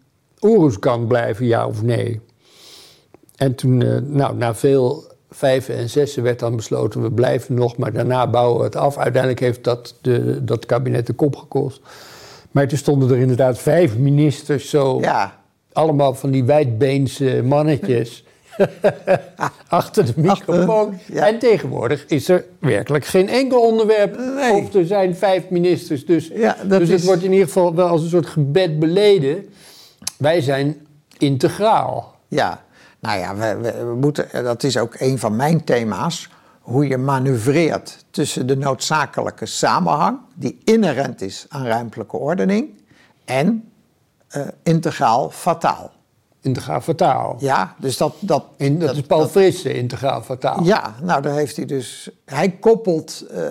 [0.43, 2.21] Oeruzkan blijven, ja of nee?
[3.37, 7.77] En toen, eh, nou, na veel vijven en zessen werd dan besloten, we blijven nog,
[7.77, 8.97] maar daarna bouwen we het af.
[8.97, 11.81] Uiteindelijk heeft dat de, dat kabinet de kop gekost.
[12.51, 15.41] Maar toen stonden er inderdaad vijf ministers zo, ja.
[15.73, 18.25] allemaal van die wijdbeense mannetjes.
[19.69, 20.99] Achter de microfoon.
[21.13, 21.27] ja.
[21.27, 24.17] En tegenwoordig is er werkelijk geen enkel onderwerp.
[24.17, 24.53] Nee.
[24.53, 26.07] Of er zijn vijf ministers.
[26.07, 29.49] Dus, Ja, dat dus het wordt in ieder geval wel als een soort gebed beleden.
[30.23, 30.87] Wij zijn
[31.19, 32.15] integraal.
[32.29, 32.63] Ja,
[33.01, 36.31] nou ja, we, we, we moeten, dat is ook een van mijn thema's.
[36.61, 42.69] Hoe je manoeuvreert tussen de noodzakelijke samenhang, die inherent is aan ruimtelijke ordening,
[43.25, 43.71] en
[44.29, 45.91] eh, integraal fataal.
[46.41, 47.37] Integraal fataal.
[47.39, 48.15] Ja, dus dat.
[48.21, 50.63] dat, In, dat, is Paul Frisse, integraal fataal.
[50.63, 52.11] Ja, nou daar heeft hij dus.
[52.25, 53.47] Hij koppelt eh,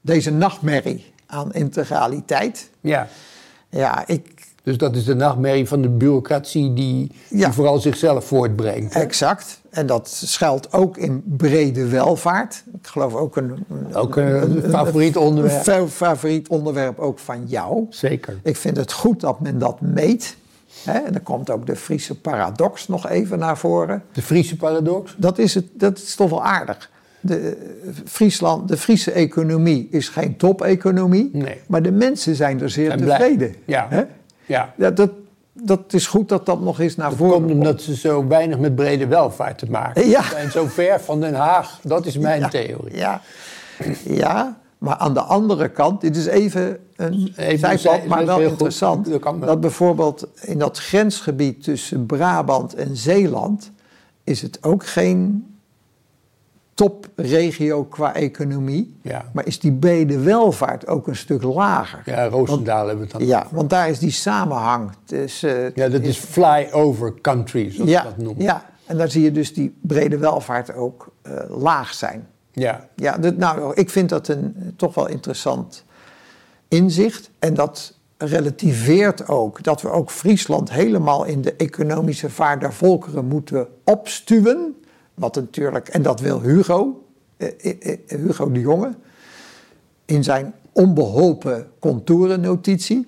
[0.00, 2.70] deze nachtmerrie aan integraliteit.
[2.80, 3.08] Ja.
[3.70, 4.37] Ja, ik,
[4.68, 8.94] Dus dat is de nachtmerrie van de bureaucratie die, die vooral zichzelf voortbrengt.
[8.94, 9.00] hè?
[9.00, 9.60] Exact.
[9.70, 12.62] En dat schuilt ook in brede welvaart.
[12.80, 15.56] Ik geloof ook een, een- Ook een favoriet onderwerp.
[15.56, 17.86] Een fa- favoriet onderwerp ook van jou.
[17.90, 18.38] Zeker.
[18.42, 20.36] Ik vind het goed dat men dat meet.
[20.84, 24.02] En dan komt ook de Friese paradox nog even naar voren.
[24.12, 25.14] De Friese paradox.
[25.18, 26.90] Dat is, het, dat is toch wel aardig.
[27.20, 27.56] De,
[28.04, 31.30] Friesland, de Friese economie is geen top-economie.
[31.32, 31.60] Nee.
[31.66, 33.54] Maar de mensen zijn er zeer En tevreden.
[33.64, 34.06] Ja.
[34.48, 34.74] Ja.
[34.76, 35.10] Ja, dat,
[35.52, 38.58] dat is goed dat dat nog eens naar Dat voren komt omdat ze zo weinig
[38.58, 40.22] met brede welvaart te maken Ja.
[40.22, 41.78] Ze zijn zo ver van Den Haag.
[41.82, 42.96] Dat is mijn Ja, theorie.
[42.96, 43.20] Ja,
[44.04, 48.40] ja, maar aan de andere kant, dit is even een Even zijpad, zij- maar wel
[48.40, 49.10] interessant.
[49.10, 49.48] Dat kan wel.
[49.48, 53.70] dat bijvoorbeeld in dat grensgebied tussen Brabant en Zeeland
[54.24, 55.46] is het ook geen
[56.78, 59.30] topregio qua economie, Ja.
[59.32, 62.02] maar is die brede welvaart ook een stuk lager.
[62.04, 63.26] Ja, Roosendaal hebben we het dan.
[63.26, 65.72] Ja, want daar is die samenhang tussen...
[65.74, 68.42] Ja, dat is flyover country, zoals ja, dat noemen.
[68.42, 72.26] ja, en daar zie je dus die brede welvaart ook eh, laag zijn.
[72.52, 72.88] Ja.
[72.96, 75.84] Ja, dat, nou, ik vind dat een eh, toch wel interessant
[76.68, 77.30] inzicht.
[77.38, 83.24] En dat relativeert ook dat we ook Friesland helemaal in de economische vaart der volkeren
[83.24, 84.76] moeten opstuwen.
[85.18, 87.04] Wat natuurlijk, en dat wil Hugo,
[87.36, 88.94] eh, eh, eh, Hugo de Jonge,
[90.04, 93.06] in zijn onbeholpen contourennotitie.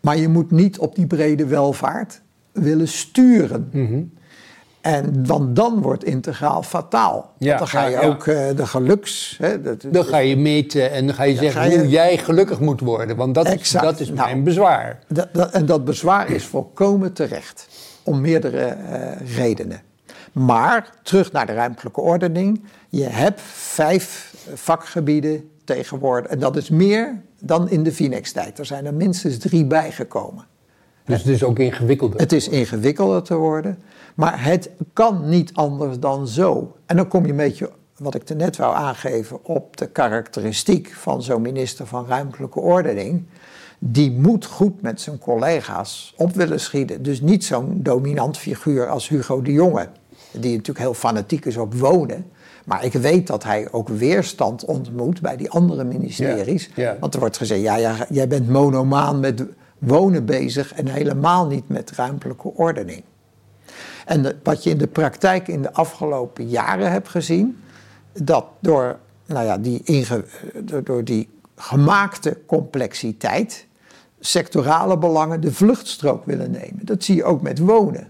[0.00, 2.20] Maar je moet niet op die brede welvaart
[2.52, 3.68] willen sturen.
[3.72, 4.02] Mhm.
[4.80, 7.32] En want dan wordt integraal fataal.
[7.38, 9.36] Ja, Want dan ga je ja, ook de geluks...
[9.40, 12.18] Hè, dat, Dan ga je meten en dan ga je zeggen ga je- hoe jij
[12.18, 13.16] gelukkig moet worden.
[13.16, 14.20] Want dat is, dat is Nou.
[14.20, 14.98] mijn bezwaar.
[15.08, 17.68] dat, dat- en dat bezwaar is volkomen terecht.
[18.02, 18.76] Om meerdere
[19.36, 19.80] redenen.
[20.32, 22.62] Maar, terug naar de ruimtelijke ordening.
[22.88, 26.30] Je hebt vijf vakgebieden tegenwoordig.
[26.30, 28.58] En dat is meer dan in de Finex-tijd.
[28.58, 30.44] Er zijn er minstens drie bijgekomen.
[31.04, 32.20] Dus het is ook ingewikkelder.
[32.20, 33.78] Het is ingewikkelder te worden,
[34.14, 36.76] maar het kan niet anders dan zo.
[36.86, 41.22] En dan kom je een beetje, wat ik net wou aangeven, op de karakteristiek van
[41.22, 43.24] zo'n minister van Ruimtelijke Ordening.
[43.78, 47.02] Die moet goed met zijn collega's op willen schieten.
[47.02, 49.88] Dus niet zo'n dominant figuur als Hugo de Jonge,
[50.32, 52.24] die natuurlijk heel fanatiek is op wonen.
[52.64, 56.70] Maar ik weet dat hij ook weerstand ontmoet bij die andere ministeries.
[56.74, 56.96] Ja, ja.
[57.00, 59.44] Want er wordt gezegd, ja, ja, jij bent monomaan met
[59.78, 63.02] wonen bezig en helemaal niet met ruimtelijke ordening.
[64.06, 67.58] En de- wat je in de praktijk in de afgelopen jaren hebt gezien,
[68.22, 70.24] dat door, nou ja, die, inge,
[70.64, 73.66] door, door die gemaakte complexiteit
[74.20, 76.78] sectorale belangen de vluchtstrook willen nemen.
[76.82, 78.08] Dat zie je ook met wonen.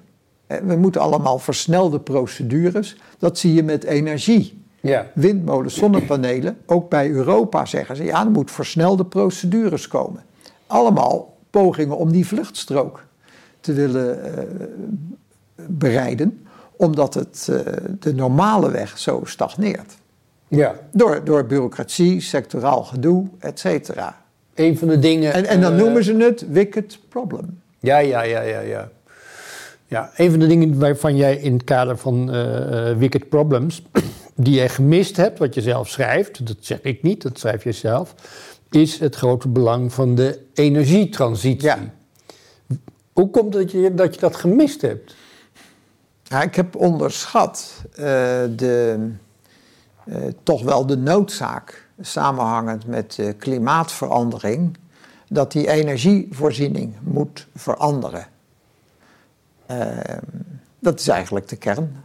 [0.63, 2.97] We moeten allemaal versnelde procedures.
[3.19, 4.63] Dat zie je met energie.
[4.81, 5.07] Ja.
[5.15, 10.23] Windmolens, zonnepanelen, ook bij Europa zeggen ze, ja, er moet versnelde procedures komen.
[10.67, 13.05] Allemaal pogingen om die vluchtstrook
[13.61, 14.45] te willen eh,
[15.67, 16.47] bereiden,
[16.77, 19.95] omdat het, eh, de normale weg zo stagneert.
[20.49, 20.75] ja.
[20.93, 24.23] Door, door bureaucratie, sectoraal gedoe, et cetera.
[24.55, 25.33] Een van de dingen...
[25.33, 27.61] En, en dan eh, noemen ze het wicked problem.
[27.79, 28.89] Ja, ja, ja, ja, ja.
[29.91, 33.83] Ja, een van de dingen waarvan jij in het kader van eh, eh, Wicked Problems,
[34.37, 37.73] die jij gemist hebt, wat je zelf schrijft, dat zeg ik niet, dat schrijf je
[37.73, 38.15] zelf,
[38.71, 41.69] is het grote belang van de energietransitie.
[41.69, 41.79] Ja.
[43.13, 45.15] Hoe komt het dat je, dat je dat gemist hebt?
[46.23, 48.05] Ja, ik heb onderschat eh,
[48.57, 48.99] de,
[50.43, 54.77] toch wel de noodzaak, samenhangend met klimaatverandering,
[55.29, 58.27] dat die energievoorziening moet veranderen.
[59.71, 60.19] Ehm,
[60.79, 61.97] dat is eigenlijk de kern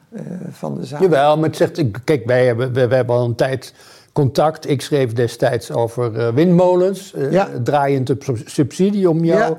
[0.51, 1.01] van de zaak.
[1.01, 3.73] Jawel, maar het zegt, kijk, wij hebben, hebben al een tijd
[4.13, 4.69] contact.
[4.69, 7.47] Ik schreef destijds over windmolens, Ja.
[7.63, 9.55] draaiend op subsidie om jou Ja.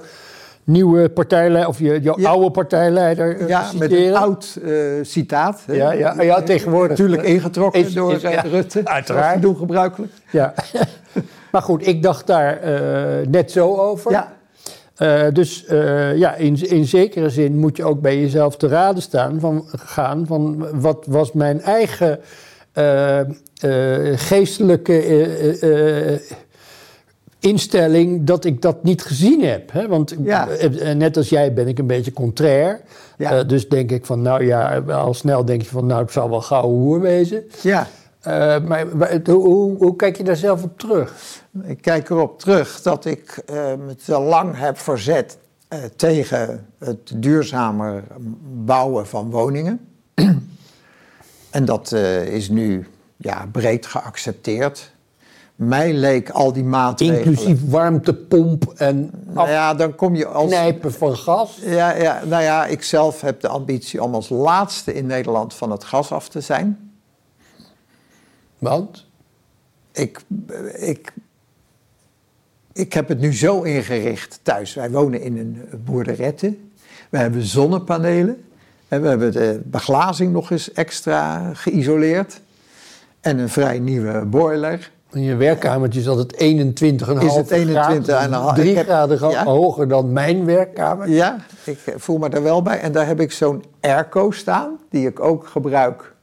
[0.65, 2.29] nieuwe partijleider, of je, jouw Ja.
[2.29, 5.63] oude partijleider eh, ja, met een oud eh, citaat.
[5.67, 5.73] hè.
[5.75, 6.89] Ja, ja, ja, tegenwoordig.
[6.99, 8.81] Natuurlijk ingetrokken Is- door is- eh, ja, Rutte.
[8.85, 9.43] uiteraard.
[9.43, 10.13] Doen gebruikelijk.
[10.31, 10.55] Ja.
[11.53, 14.11] maar goed, ik dacht daar eh, net zo over.
[14.11, 14.33] Ja,
[14.97, 19.03] Eh, dus eh, ja, in, in zekere zin moet je ook bij jezelf te raden
[19.03, 22.21] staan van, gaan van wat was mijn eigen
[22.73, 23.21] eh,
[24.15, 26.21] geestelijke
[27.41, 29.73] instelling dat ik dat niet gezien heb.
[29.73, 29.89] Hè?
[29.89, 30.49] Want Ja.
[30.95, 32.81] net als jij ben ik een beetje contrair.
[33.19, 33.43] Ja.
[33.45, 36.41] Dus denk ik van, nou ja, al snel denk je van, nou het zal wel
[36.41, 37.45] gauw hoer wezen.
[37.63, 37.87] ja.
[38.27, 38.87] Eh, maar
[39.25, 41.43] hoe, hoe, kijk je daar zelf op terug?
[41.63, 47.13] Ik kijk erop terug dat ik eh, me te lang heb verzet eh, tegen het
[47.15, 48.05] duurzamer
[48.65, 49.81] bouwen van woningen.
[51.51, 51.93] en dat
[52.31, 54.91] is nu ja, breed geaccepteerd.
[55.57, 57.25] Mij leek al die maatregelen...
[57.25, 60.53] Inclusief warmtepomp en Nou ja, dan kom je als...
[60.53, 61.59] afknijpen van gas.
[61.65, 65.71] Ja, ja, nou ja, ik zelf heb de ambitie om als laatste in Nederland van
[65.71, 66.86] het gas af te zijn.
[68.59, 69.07] Want?
[69.93, 70.21] Ik,
[70.75, 71.13] ik,
[72.73, 74.75] ik heb het nu zo ingericht thuis.
[74.75, 76.57] Wij wonen in een boerderette.
[77.11, 78.45] We hebben zonnepanelen.
[78.89, 82.41] En we hebben de beglazing nog eens extra geïsoleerd.
[83.21, 84.91] En een vrij nieuwe boiler.
[85.13, 86.39] In je werkkamertje is altijd 21,5
[87.25, 87.71] Is het 21,5?
[87.71, 88.49] graden.
[88.49, 89.45] Ik 3 heb- graden ja.
[89.45, 91.09] hoger dan mijn werkkamer.
[91.09, 92.81] Ja, ik voel me er wel bij.
[92.81, 96.15] En daar heb ik zo'n airco staan, die ik ook gebruik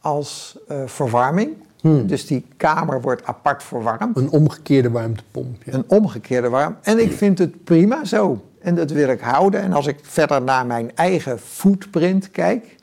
[0.00, 1.56] als eh, verwarming.
[1.82, 4.16] Dus die kamer wordt apart verwarmd.
[4.16, 5.62] Een omgekeerde warmtepomp.
[5.64, 5.72] Ja.
[5.72, 6.76] Een omgekeerde warm.
[6.82, 8.44] En ik vind het prima zo.
[8.58, 9.60] En dat wil ik houden.
[9.60, 12.76] En als ik verder naar mijn eigen footprint kijk,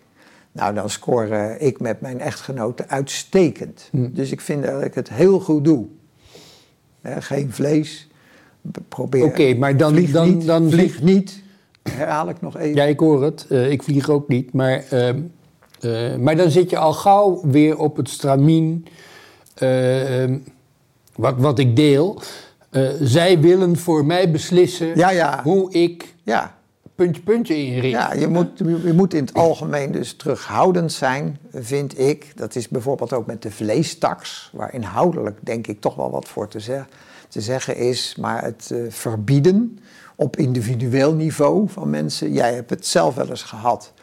[0.52, 3.90] nou dan score ik met mijn echtgenote uitstekend.
[3.92, 5.86] Dus ik vind dat ik het heel goed doe.
[7.20, 8.08] Geen vlees.
[8.90, 9.24] Probeer.
[9.24, 10.46] Oké, maar dan- Vlieg dan- niet.
[10.46, 11.42] dan vlieg niet.
[11.90, 12.76] Herhaal ik nog even.
[12.76, 13.46] Ja, ik hoor het.
[13.50, 14.54] Eh, ik vlieg ook niet.
[14.54, 15.20] Maar, ehm,
[15.80, 18.86] eh, maar dan zit je al gauw weer op het stramien.
[19.56, 20.38] eh, ehm,
[21.16, 22.22] wat, wat ik deel.
[22.70, 25.40] Eh, zij willen voor mij beslissen Ja, ja.
[25.44, 26.56] hoe ik Ja,
[26.96, 27.92] puntje puntje inricht.
[27.94, 32.32] Ja, je moet, je moet in het algemeen dus terughoudend zijn, vind ik.
[32.38, 36.48] Dat is bijvoorbeeld ook met de vleestaks, waar inhoudelijk denk ik toch wel wat voor
[36.48, 36.88] te, zeg-
[37.30, 38.16] te zeggen is.
[38.20, 39.80] Maar het verbieden
[40.16, 42.34] op individueel niveau van mensen.
[42.34, 43.94] Jij hebt het zelf wel eens gehad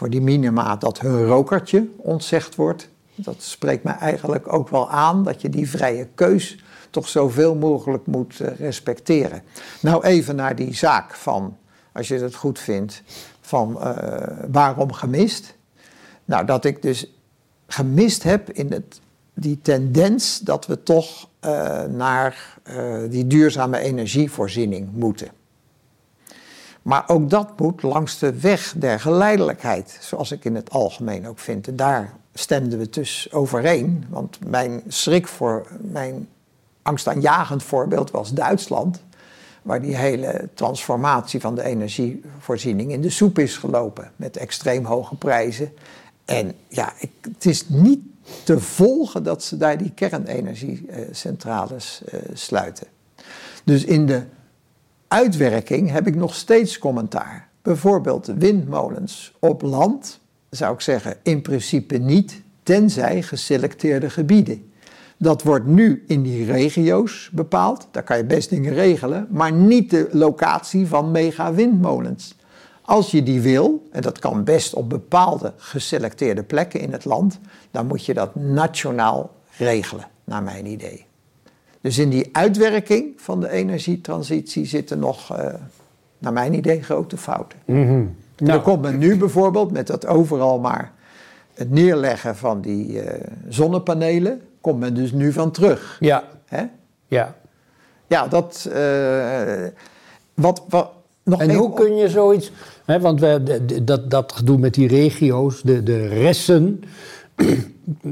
[0.00, 2.88] voor die minima dat hun rokertje ontzegd wordt.
[3.14, 8.06] Dat spreekt mij eigenlijk ook wel aan dat je die vrije keus toch zoveel mogelijk
[8.06, 9.42] moet eh, respecteren.
[9.80, 11.56] Nou even naar die zaak van
[11.92, 13.02] als je het goed vindt,
[13.40, 15.54] van eh, waarom gemist?
[16.24, 17.12] Nou, dat ik dus
[17.66, 19.00] gemist heb in het,
[19.34, 22.58] die tendens dat we toch eh, naar
[23.08, 25.39] die duurzame energievoorziening moeten.
[26.82, 31.38] Maar ook dat moet langs de weg der geleidelijkheid, zoals ik in het algemeen ook
[31.38, 31.68] vind.
[31.68, 34.04] En daar stemden we dus overeen.
[34.08, 36.28] Want mijn schrik voor mijn
[36.82, 39.02] angstaanjagend voorbeeld was Duitsland
[39.62, 45.14] waar die hele transformatie van de energievoorziening in de soep is gelopen met extreem hoge
[45.14, 45.72] prijzen.
[46.24, 48.00] En ja, ik, het is niet
[48.44, 52.86] te volgen dat ze daar die kernenergiecentrales eh, sluiten.
[53.64, 54.22] Dus in de
[55.12, 57.48] uitwerking heb ik nog steeds commentaar.
[57.62, 64.72] Bijvoorbeeld windmolens op land, zou ik zeggen, in principe niet, tenzij geselecteerde gebieden.
[65.16, 67.88] Dat wordt nu in die regio's bepaald.
[67.90, 72.34] Daar kan je best dingen regelen, maar niet de locatie van mega-windmolens.
[72.82, 77.38] Als je die wil, en dat kan best op bepaalde geselecteerde plekken in het land,
[77.70, 81.08] dan moet je dat nationaal regelen, naar mijn idee.
[81.80, 85.54] Dus in die uitwerking van de energietransitie zitten nog, eh,
[86.18, 87.58] naar mijn idee, grote fouten.
[87.64, 88.04] Mhm.
[88.36, 90.92] Dan Nou, komt men nu bijvoorbeeld met dat overal maar
[91.54, 95.96] het neerleggen van die eh, zonnepanelen, komt men dus nu van terug.
[96.00, 96.64] ja, Hè?
[97.06, 97.34] ja.
[98.06, 98.68] Ja, dat.
[98.72, 99.66] eh,
[100.34, 100.90] wat, wat,
[101.22, 102.52] nog En even hoe kun je zoiets...
[102.84, 106.82] Hè, want we, dat, dat gedoe met die regio's, de, de ressen...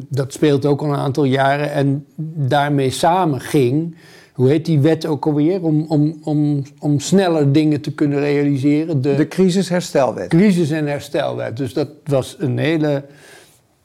[0.09, 1.73] dat speelt ook al een aantal jaren.
[1.73, 3.97] En daarmee samen ging...
[4.33, 5.63] Hoe heet die wet ook alweer?
[5.63, 9.03] Om, om, om, om sneller dingen te kunnen realiseren.
[9.03, 10.29] De, de crisisherstelwet.
[10.29, 11.57] crisis- en herstelwet.
[11.57, 13.05] Dus dat was een hele...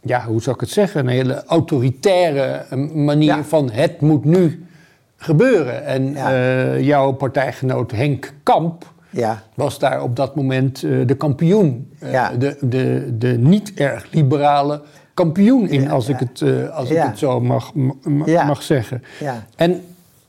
[0.02, 1.00] Ja, hoe zou ik het zeggen?
[1.00, 3.44] Een hele autoritaire eh, manier Ja.
[3.44, 3.70] van...
[3.72, 4.66] het moet nu
[5.18, 5.86] gebeuren.
[5.86, 6.34] En Ja.
[6.34, 11.94] eh, jouw partijgenoot Henk Kamp Ja, was daar op dat moment eh, de kampioen.
[12.12, 12.32] Ja.
[12.40, 14.82] de, de, de niet erg liberale
[15.14, 17.72] kampioen in, als, ik het, eh, als ik het zo mag,
[18.26, 19.04] mag zeggen.
[19.20, 19.46] ja.
[19.56, 19.82] En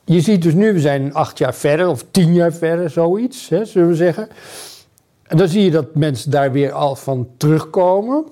[0.05, 3.65] je ziet dus nu, we zijn acht jaar verder of tien jaar verder, zoiets, hè,
[3.65, 4.27] zullen we zeggen.
[5.23, 8.25] En dan zie je dat mensen daar weer al van terugkomen.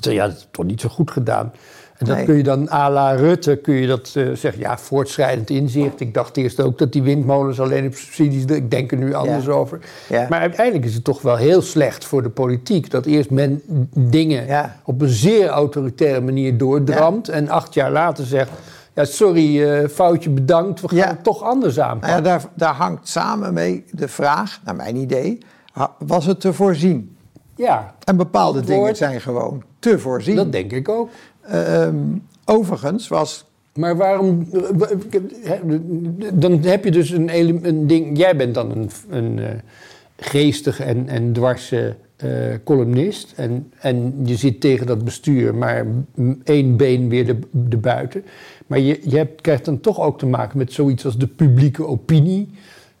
[0.00, 1.52] Ja, dat is toch niet zo goed gedaan.
[1.98, 2.24] En dat Nee.
[2.24, 6.00] kun je dan à la Rutte, kun je dat eh, zeggen, ja, voortschrijdend inzicht.
[6.00, 9.44] Ik dacht eerst ook dat die windmolens alleen op subsidies, ik denk er nu anders
[9.44, 9.50] Ja.
[9.52, 9.78] over.
[10.08, 10.26] Ja.
[10.28, 12.90] Maar uiteindelijk is het toch wel heel slecht voor de politiek.
[12.90, 13.62] Dat eerst men
[13.98, 14.76] dingen Ja.
[14.84, 17.28] op een zeer autoritaire manier doordramt.
[17.28, 18.50] En acht jaar later zegt,
[18.94, 21.08] ja, sorry, eh, foutje bedankt, we gaan Ja.
[21.08, 22.22] het toch anders Nou ja, aanpakken.
[22.22, 25.38] daar, daar hangt samen mee de vraag, naar mijn idee,
[25.98, 27.16] was het te voorzien?
[27.56, 30.36] Ja, En bepaalde dingen zijn gewoon te voorzien.
[30.36, 31.08] dat denk ik ook.
[31.48, 31.96] Ehm,
[32.44, 33.44] overigens was
[33.74, 34.48] Maar waarom...
[35.44, 35.58] eh,
[36.32, 38.18] Dan heb je dus een, een ding...
[38.18, 39.48] Jij bent dan een, een eh,
[40.16, 42.30] geestige en, en dwarse eh,
[42.64, 43.32] columnist.
[43.36, 45.86] En, en je zit tegen dat bestuur, maar
[46.44, 48.24] één been weer de, de buiten.
[48.66, 51.86] Maar je, je hebt, krijgt dan toch ook te maken met zoiets als de publieke
[51.86, 52.48] opinie...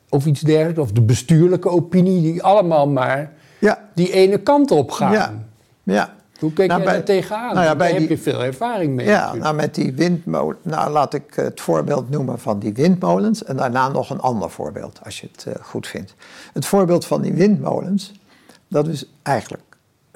[0.08, 2.22] of iets dergelijks, of de bestuurlijke opinie...
[2.22, 5.12] die allemaal maar ja, die ene kant op gaan.
[5.12, 5.44] ja,
[5.82, 6.15] ja.
[6.40, 7.54] Hoe kijk Nou, jij daar tegenaan?
[7.54, 9.06] nou ja, Want bij daar die- heb je veel ervaring mee.
[9.06, 9.42] Ja, natuurlijk.
[9.44, 10.56] nou met die windmolen.
[10.62, 15.00] Nou, laat ik het voorbeeld noemen van die windmolens en daarna nog een ander voorbeeld,
[15.04, 16.14] als je het eh, goed vindt.
[16.52, 18.12] Het voorbeeld van die windmolens,
[18.68, 19.62] dat is eigenlijk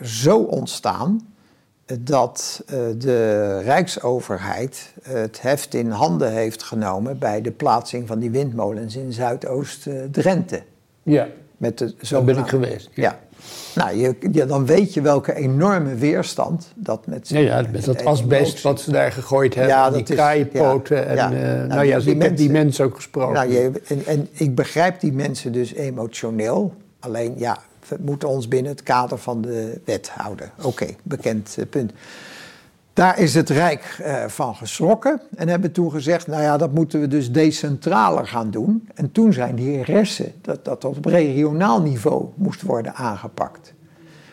[0.03, 1.29] zo ontstaan
[1.85, 8.19] eh, dat eh, de Rijksoverheid het heft in handen heeft genomen bij de plaatsing van
[8.19, 10.63] die windmolens in Zuidoost-Drenthe.
[11.03, 11.27] ja.
[11.57, 12.91] Met de Zo ben ik geweest.
[12.95, 13.19] Ja.
[13.75, 18.05] Nou, je, ja, dan weet je welke enorme weerstand dat met Ja, ja, met dat
[18.05, 21.07] asbest wat ze daar gegooid hebben, Ja, die kraaienpoten.
[21.07, 21.33] en, ja.
[21.33, 23.35] eh, Nou, nou ja, die ik heb die mensen- mensen ook gesproken.
[23.35, 26.75] Nou, je, en, en ik begrijp die mensen dus emotioneel.
[27.01, 30.51] Alleen ja, we moeten ons binnen het kader van de wet houden.
[30.63, 31.93] Oké, bekend eh, punt.
[33.01, 37.01] Daar is het Rijk eh, van geschrokken en hebben toen gezegd: nou ja, dat moeten
[37.01, 38.89] we dus decentraler gaan doen.
[38.95, 43.75] En toen zijn die resten dat dat op regionaal niveau moest worden aangepakt.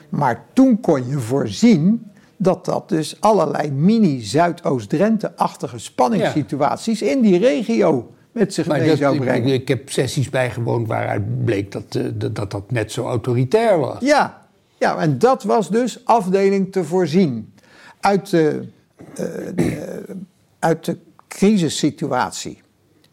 [0.09, 8.53] Maar toen kon je voorzien dat dat dus allerlei mini-Zuidoost-Drenthe-achtige spanningssituaties in die regio met
[8.53, 9.53] zich maar mee dat, zou ik, brengen.
[9.53, 13.99] ik heb sessies bijgewoond waaruit bleek dat, eh, dat, dat dat net zo autoritair was.
[13.99, 14.41] Ja,
[14.78, 17.51] ja, en dat was dus afdeling te voorzien.
[18.08, 18.64] Uit de,
[19.16, 20.05] eh, de-
[20.60, 20.97] uit de
[21.28, 22.62] crisissituatie,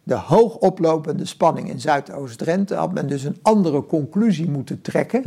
[0.02, 5.22] de hoogoplopende spanning in Zuidoost-Drenthe, had men dus een andere conclusie moeten trekken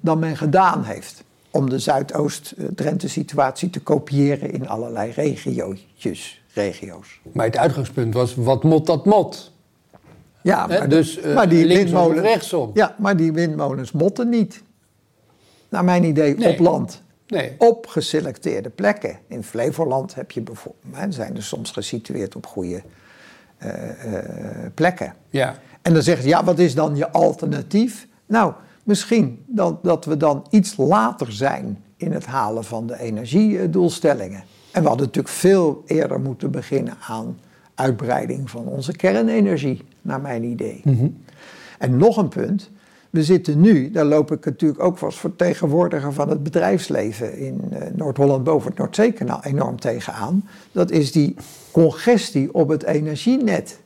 [0.00, 1.24] dan men gedaan heeft.
[1.50, 7.20] Om de Zuidoost-Drenthe-situatie te kopiëren in allerlei regiootjes, regio's.
[7.32, 9.52] Maar het uitgangspunt was, wat mot dat mot.
[10.42, 12.70] Ja, maar, dus eh, linksom of rechtsom.
[12.74, 14.62] Ja, maar die windmolens motten niet.
[15.68, 16.52] Naar mijn idee Nee.
[16.52, 17.02] op land.
[17.28, 17.54] Nee.
[17.58, 19.18] Op geselecteerde plekken.
[19.26, 22.82] In Flevoland heb je bijvoorbeeld, zijn er soms gesitueerd op goede
[23.58, 25.14] eh, eh, plekken.
[25.30, 25.54] Ja.
[25.82, 28.06] En dan zeg je, ja, wat is dan je alternatief?
[28.26, 28.52] Nou,
[28.82, 34.44] misschien dan, dat we dan iets later zijn in het halen van de energiedoelstellingen.
[34.72, 37.38] En we hadden natuurlijk veel eerder moeten beginnen aan
[37.74, 40.82] uitbreiding van onze kernenergie, naar mijn idee.
[41.78, 42.70] En nog een punt.
[43.10, 47.90] We zitten nu, daar loop ik natuurlijk ook als vertegenwoordiger van het bedrijfsleven in eh,
[47.94, 50.48] Noord-Holland boven het Noordzeekanaal enorm tegenaan.
[50.72, 51.36] Dat is die
[51.70, 53.80] congestie op het energienet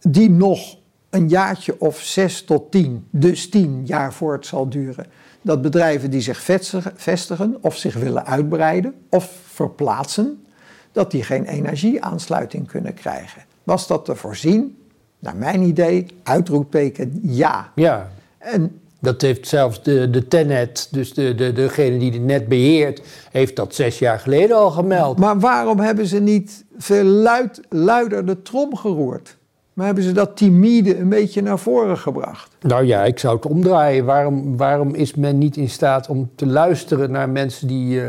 [0.00, 0.76] die nog
[1.10, 5.06] een jaartje of zes tot tien, dus tien jaar voort zal duren.
[5.42, 10.44] Dat bedrijven die zich vestigen, vestigen of zich willen uitbreiden of verplaatsen,
[10.92, 13.42] dat die geen energieaansluiting kunnen krijgen.
[13.62, 14.83] Was dat te voorzien?
[15.24, 17.70] Naar mijn idee, uitroepteken ja.
[17.74, 18.10] ja.
[18.38, 23.02] En Dat heeft zelfs de, de Tenet, dus de, de, degene die het net beheert,
[23.30, 25.18] heeft dat zes jaar geleden al gemeld.
[25.18, 29.36] Maar waarom hebben ze niet veel luid, luider de trom geroerd?
[29.72, 32.50] Maar hebben ze dat timide een beetje naar voren gebracht?
[32.60, 34.04] Nou ja, ik zou het omdraaien.
[34.04, 38.00] Waarom, waarom is men niet in staat om te luisteren naar mensen die.
[38.00, 38.06] eh,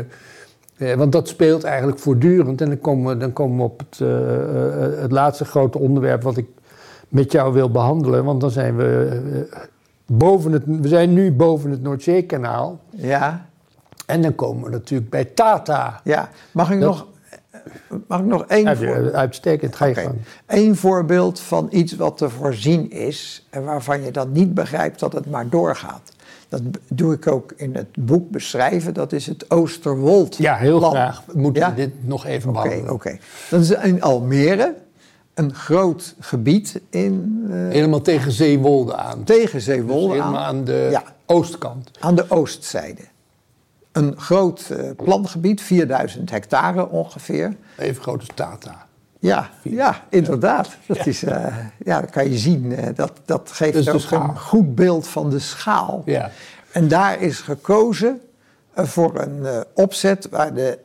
[0.76, 2.60] eh, want dat speelt eigenlijk voortdurend.
[2.60, 6.22] En dan komen we, dan komen we op het, eh, eh, het laatste grote onderwerp
[6.22, 6.46] wat ik
[7.16, 8.24] met jou wil behandelen.
[8.24, 9.20] Want dan zijn we
[9.52, 9.58] eh,
[10.06, 12.80] boven het, we zijn nu boven het Noordzeekanaal.
[12.90, 13.46] Ja,
[14.06, 16.00] En dan komen we natuurlijk bij Tata.
[16.04, 16.28] ja.
[16.52, 17.06] Mag ik Dat- nog,
[18.06, 20.14] mag ik nog één Ja, voor- uitstekend, ga je gang.
[20.46, 25.12] Eén voorbeeld van iets wat te voorzien is en waarvan je dan niet begrijpt dat
[25.12, 26.12] het maar doorgaat.
[26.48, 28.94] Dat doe ik ook in het boek beschrijven.
[28.94, 30.36] Dat is het Oosterwold.
[30.36, 31.22] Ja, heel graag.
[31.26, 31.70] We moeten Ja?
[31.70, 32.92] dit nog even Oké, behandelen.
[32.92, 33.16] oké.
[33.50, 34.74] Dat is in Almere,
[35.36, 39.24] een groot gebied in, eh, Helemaal tegen Zeewolde aan.
[39.24, 41.02] tegen Dus Zeewolde helemaal aan, aan de Ja.
[41.26, 41.90] oostkant.
[42.00, 43.02] aan de oostzijde.
[43.92, 47.56] Een groot eh, plangebied, 4000 hectare ongeveer.
[47.78, 48.86] Even groot als Tata.
[49.18, 50.68] Ja, ja inderdaad.
[50.86, 52.76] Dat is, eh, ja, dat kan je zien.
[52.94, 56.02] dat, dat geeft de ook een goed beeld van de schaal.
[56.04, 56.30] Ja.
[56.72, 58.20] En daar is gekozen
[58.74, 60.78] voor een opzet waar de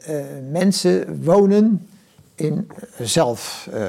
[0.51, 1.87] mensen wonen
[2.35, 2.67] in
[3.01, 3.81] zelf eh,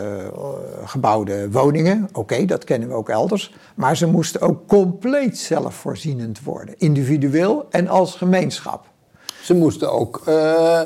[0.84, 2.09] gebouwde woningen.
[2.12, 3.55] Oké, dat kennen we ook elders.
[3.74, 6.74] Maar ze moesten ook compleet zelfvoorzienend worden.
[6.78, 8.86] Individueel en als gemeenschap.
[9.43, 10.80] Ze moesten ook eh,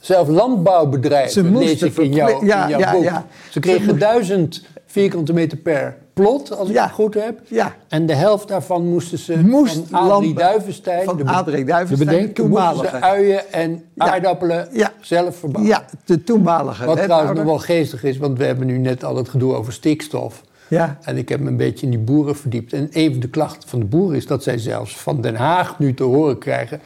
[0.00, 3.02] zelf landbouw bedrijven, Ze lees moesten ik in ja, in jouw ja, boek.
[3.02, 3.26] ja.
[3.44, 6.82] Ze Ze kregen moesten- duizend vierkante meter per plot, als ik Ja.
[6.82, 7.40] het goed heb.
[7.44, 7.74] Ja.
[7.88, 12.16] En de helft daarvan moesten ze Moest van Adrie Duivenstein, van de Adrie Duivenstein, de
[12.16, 13.06] bedenker, de moesten ze toenmalige.
[13.06, 14.92] uien en aardappelen Ja.
[15.00, 15.72] zelf verbouwen.
[15.72, 19.16] Ja, de toenmalige Wat trouwens nog wel geestig is, want we hebben nu net al
[19.16, 20.42] het gedoe over stikstof.
[20.68, 22.72] Ja, En ik heb me een beetje in die boeren verdiept.
[22.72, 25.78] En een van de klachten van de boeren is dat zij zelfs van Den Haag
[25.78, 26.80] nu te horen krijgen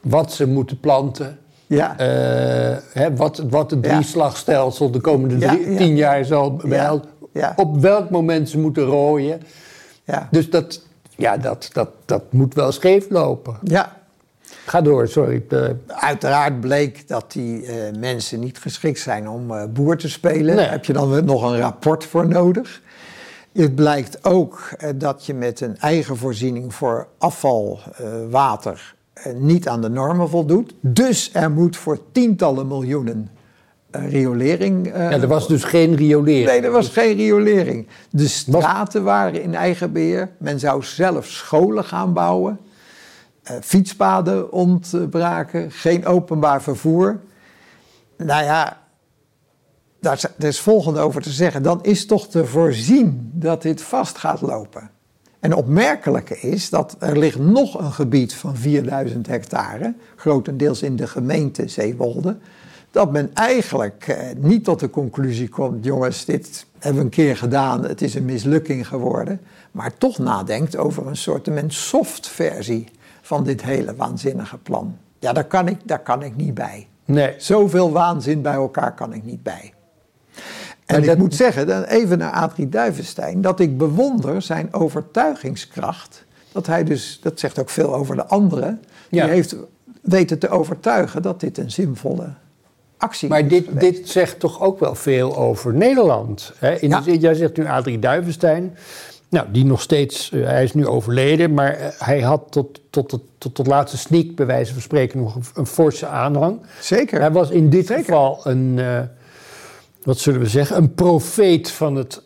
[0.00, 1.38] wat ze moeten planten.
[1.66, 1.98] ja.
[1.98, 3.92] Eh, hè, wat, wat het Ja.
[3.92, 5.76] drieslagstelsel de komende Ja, drie- ja.
[5.76, 7.08] tien jaar zal behelzen.
[7.32, 7.52] Ja.
[7.56, 9.42] Op welk moment ze moeten rooien.
[10.04, 10.28] ja.
[10.30, 10.82] Dus dat,
[11.16, 13.58] ja, dat, dat, dat moet wel scheef lopen.
[13.62, 13.98] ja.
[14.66, 15.44] Ga door, sorry.
[15.48, 20.44] Eh, Uiteraard bleek dat die eh, mensen niet geschikt zijn om eh, boer te spelen.
[20.44, 20.56] Nee.
[20.56, 22.80] Daar heb je dan nog een rapport voor nodig.
[23.52, 28.94] Het blijkt ook dat je met een eigen voorziening voor afvalwater
[29.34, 30.74] niet aan de normen voldoet.
[30.80, 33.28] Dus er moet voor tientallen miljoenen
[33.90, 34.92] riolering.
[34.92, 36.46] eh, ja, er was dus geen riolering.
[36.46, 37.86] Nee, er was geen riolering.
[38.10, 40.30] De straten waren in eigen beheer.
[40.38, 42.60] Men zou zelf scholen gaan bouwen.
[43.42, 45.70] Eh, fietspaden ontbraken.
[45.70, 47.20] Geen openbaar vervoer.
[48.16, 48.80] Nou ja,
[50.00, 51.62] daar is, is volgende over te zeggen.
[51.62, 54.90] Dan is toch te voorzien dat dit vast gaat lopen.
[55.40, 61.06] En opmerkelijke is dat er ligt nog een gebied van 4000 hectare, grotendeels in de
[61.06, 62.38] gemeente Zeewolde,
[62.90, 67.36] dat men eigenlijk eh, niet tot de conclusie komt, jongens, dit hebben we een keer
[67.36, 72.88] gedaan, het is een mislukking geworden, maar toch nadenkt over een soort soft versie
[73.22, 74.96] van dit hele waanzinnige plan.
[75.18, 76.86] Ja, daar kan ik, daar kan ik niet bij.
[77.04, 77.34] Nee.
[77.38, 79.72] Zoveel waanzin bij elkaar kan ik niet bij.
[80.34, 80.42] En
[80.86, 86.24] Maar ik dat- moet zeggen, dan even naar Adrie Duivenstein, dat ik bewonder zijn overtuigingskracht.
[86.52, 89.24] Dat hij dus, dat zegt ook veel over de anderen, Ja.
[89.24, 89.56] die heeft
[90.00, 92.28] weten te overtuigen dat dit een zinvolle
[93.00, 93.96] actie Maar dit, geweest.
[93.96, 96.52] dit zegt toch ook wel veel over Nederland.
[96.58, 96.74] Hè?
[96.78, 96.98] In Ja.
[96.98, 98.76] de zin, jij zegt nu Adrie Duivenstein.
[99.28, 103.08] Nou, die nog steeds, eh, hij is nu overleden, maar eh, hij had tot, tot,
[103.08, 106.60] tot, tot, tot laatste sneak, bij wijze van spreken, nog een, een forse aanhang.
[106.80, 107.20] Zeker.
[107.20, 108.04] Hij was in dit Zeker.
[108.04, 108.98] geval een, eh,
[110.02, 112.22] wat zullen we zeggen, een profeet van het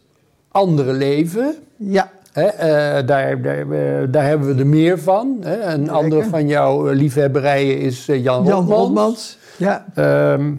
[0.49, 1.55] andere leven.
[1.77, 3.67] Ja, daar, daar,
[4.11, 5.37] daar hebben we er meer van.
[5.41, 5.61] Hè.
[5.73, 8.67] Een andere van jouw liefhebberijen is Jan, Jan.
[9.57, 10.53] Ja, Ehm,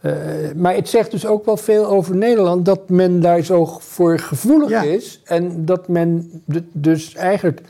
[0.00, 0.12] eh,
[0.56, 4.68] maar het zegt dus ook wel veel over Nederland dat men daar zo voor gevoelig
[4.68, 4.82] Ja.
[4.82, 5.20] is.
[5.24, 6.30] En dat men
[6.72, 7.60] dus eigenlijk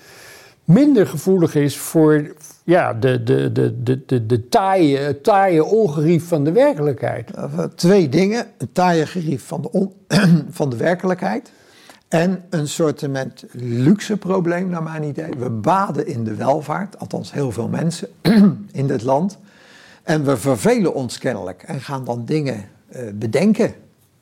[0.65, 2.35] minder gevoelig is voor
[2.65, 7.31] ja, de, de, de, de, de, de taaie, het taaie ongerief van de werkelijkheid.
[7.75, 8.47] Twee dingen.
[8.59, 9.93] Een taaie gerief van de, on-
[10.51, 11.53] van de werkelijkheid.
[12.09, 13.07] En een soort
[13.53, 15.31] luxe probleem, naar mijn idee.
[15.39, 18.09] We baden in de welvaart, althans heel veel mensen
[18.73, 19.39] in dit land.
[20.05, 23.75] En we vervelen ons kennelijk en gaan dan dingen eh, bedenken.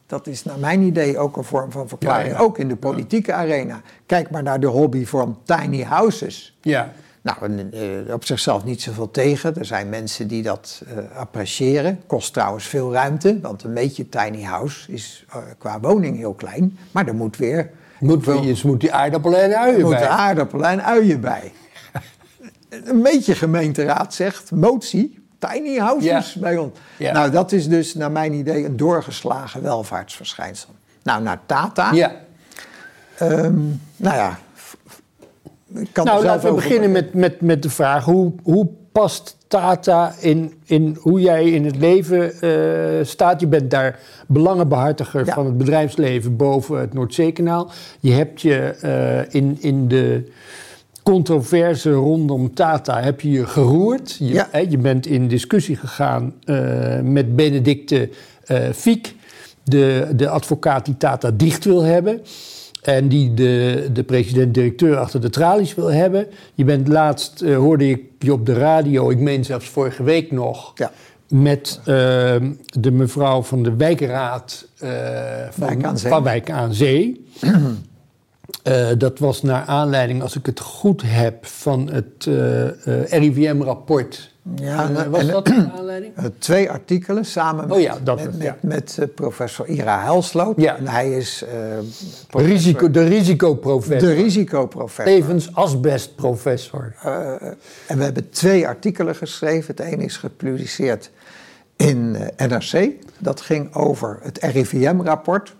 [0.07, 2.29] Dat is naar mijn idee ook een vorm van verklaring.
[2.31, 2.41] Ja, ja.
[2.43, 3.81] Ook in de politieke arena.
[4.07, 6.57] Kijk maar naar de hobbyvorm tiny houses.
[6.61, 7.69] Ja, Nou,
[8.07, 9.57] eh, op zichzelf niet zoveel tegen.
[9.57, 12.01] Er zijn mensen die dat eh, appreciëren.
[12.07, 15.27] Kost trouwens veel ruimte, want een beetje tiny house is
[15.59, 16.79] qua woning heel klein.
[16.91, 17.71] Maar er moet weer
[18.01, 20.09] moet, wel- je moet die aardappelen en uien bij.
[20.09, 21.53] aardappelen en uien bij.
[22.85, 26.41] een beetje gemeenteraad zegt, motie, tiny houses Ja.
[26.41, 26.79] bij ons.
[26.97, 27.13] Ja.
[27.13, 30.69] Nou, dat is dus naar mijn idee een doorgeslagen welvaartsverschijnsel.
[31.03, 31.93] Nou, naar Tata.
[31.93, 32.13] Ja.
[33.17, 33.59] Ehm,
[33.97, 34.39] nou ja,
[35.93, 39.37] kan er Nou, zelf laten we beginnen met, met, met de vraag: hoe, hoe past
[39.49, 43.41] Tata in, in hoe jij in het leven eh, staat?
[43.41, 45.35] Je bent daar belangenbehartiger Ja.
[45.35, 47.71] van het bedrijfsleven boven het Noordzeekanaal.
[48.01, 50.33] Je hebt je eh, in, in de
[51.03, 54.17] controverse rondom Tata heb je je geroerd.
[54.19, 54.49] Je, Ja.
[54.51, 58.09] hè, je bent in discussie gegaan eh, met Benedicte
[58.45, 59.15] eh Fiek,
[59.65, 62.21] de, de advocaat die Tata dicht wil hebben.
[62.83, 66.27] En die de, de president-directeur achter de tralies wil hebben.
[66.55, 70.31] Je bent laatst, eh, hoorde ik je op de radio, ik meen zelfs vorige week
[70.33, 70.91] nog, Ja.
[71.29, 71.87] met eh,
[72.81, 74.67] de mevrouw van de wijkraad
[75.51, 76.11] van, Wijk aan Zee.
[76.11, 77.25] van Wijk aan Zee.
[78.63, 84.31] Eh, dat was naar aanleiding, als ik het goed heb, van het eh, RIVM-rapport.
[84.57, 86.17] Ja, En, eh, was en- dat naar aanleiding?
[86.17, 88.57] Eh, twee artikelen samen met, Oh ja, dat met, was- met, ja.
[88.61, 90.61] met, eh, professor Ira Helsloot.
[90.61, 90.77] Ja.
[90.77, 91.51] En hij is eh,
[92.29, 94.09] professor- Risico, de risicoprofessor.
[94.09, 95.05] de risicoprofessor.
[95.05, 96.95] Tevens asbestprofessor.
[97.03, 97.31] Eh,
[97.87, 99.75] en we hebben twee artikelen geschreven.
[99.77, 101.11] Het ene is gepubliceerd
[101.77, 102.91] in eh, NRC.
[103.19, 105.55] Dat ging over het RIVM-rapport.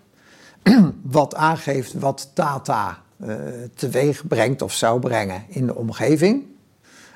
[1.01, 3.35] wat aangeeft wat Tata eh,
[3.75, 6.43] teweeg brengt of zou brengen in de omgeving.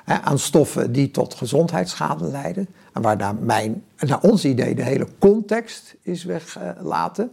[0.04, 2.68] Aan stoffen die tot gezondheidsschade leiden.
[2.92, 7.30] En waar naar, mijn, naar ons idee de hele context is weggelaten.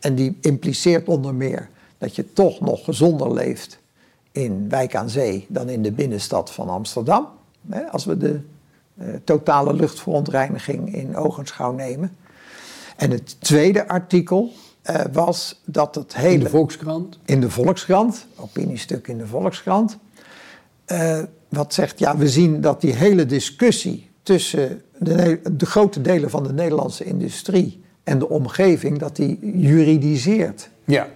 [0.00, 3.78] En die impliceert onder meer dat je toch nog gezonder leeft
[4.32, 7.28] in Wijk aan Zee dan in de binnenstad van Amsterdam.
[7.90, 8.40] Als we de
[8.96, 12.16] eh, totale luchtverontreiniging in ogenschouw nemen.
[12.96, 14.52] En het tweede artikel
[14.84, 17.18] eh, was dat het In hele de Volkskrant.
[17.24, 19.98] in de Volkskrant, opiniestuk in de Volkskrant.
[20.84, 21.18] eh,
[21.48, 26.42] wat zegt, ja, we zien dat die hele discussie tussen de, de grote delen van
[26.42, 30.68] de Nederlandse industrie en de omgeving, dat die juridiseert.
[30.84, 31.08] Ja.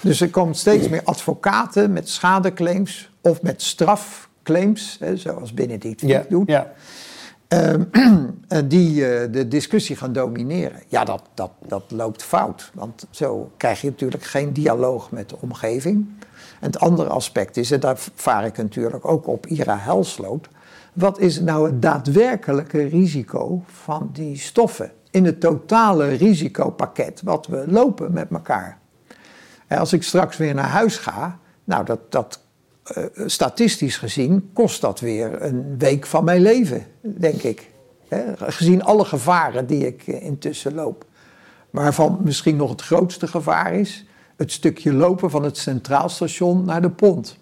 [0.00, 6.24] Dus er komen steeds meer advocaten met schadeclaims of met strafclaims, hè, zoals Benedict Ja.
[6.28, 6.72] doet, ja.
[7.48, 7.82] Ehm,
[8.48, 10.82] en die eh, de discussie gaan domineren.
[10.86, 12.70] Ja, dat, dat, dat loopt fout.
[12.74, 16.08] Want zo krijg je natuurlijk geen dialoog met de omgeving.
[16.60, 20.48] En het andere aspect is, en daar vaar ik natuurlijk ook op Ira Helsloot.
[20.92, 24.92] Wat is nou het daadwerkelijke risico van die stoffen?
[25.10, 28.78] In het totale risicopakket wat we lopen met elkaar.
[29.68, 32.40] Als ik straks weer naar huis ga, nou, dat, dat
[32.94, 37.70] eh, statistisch gezien kost dat weer een week van mijn leven, denk ik.
[38.36, 41.04] Gezien alle gevaren die ik eh, intussen loop.
[41.70, 46.82] Waarvan misschien nog het grootste gevaar is het stukje lopen van het Centraal Station naar
[46.82, 47.38] de pont.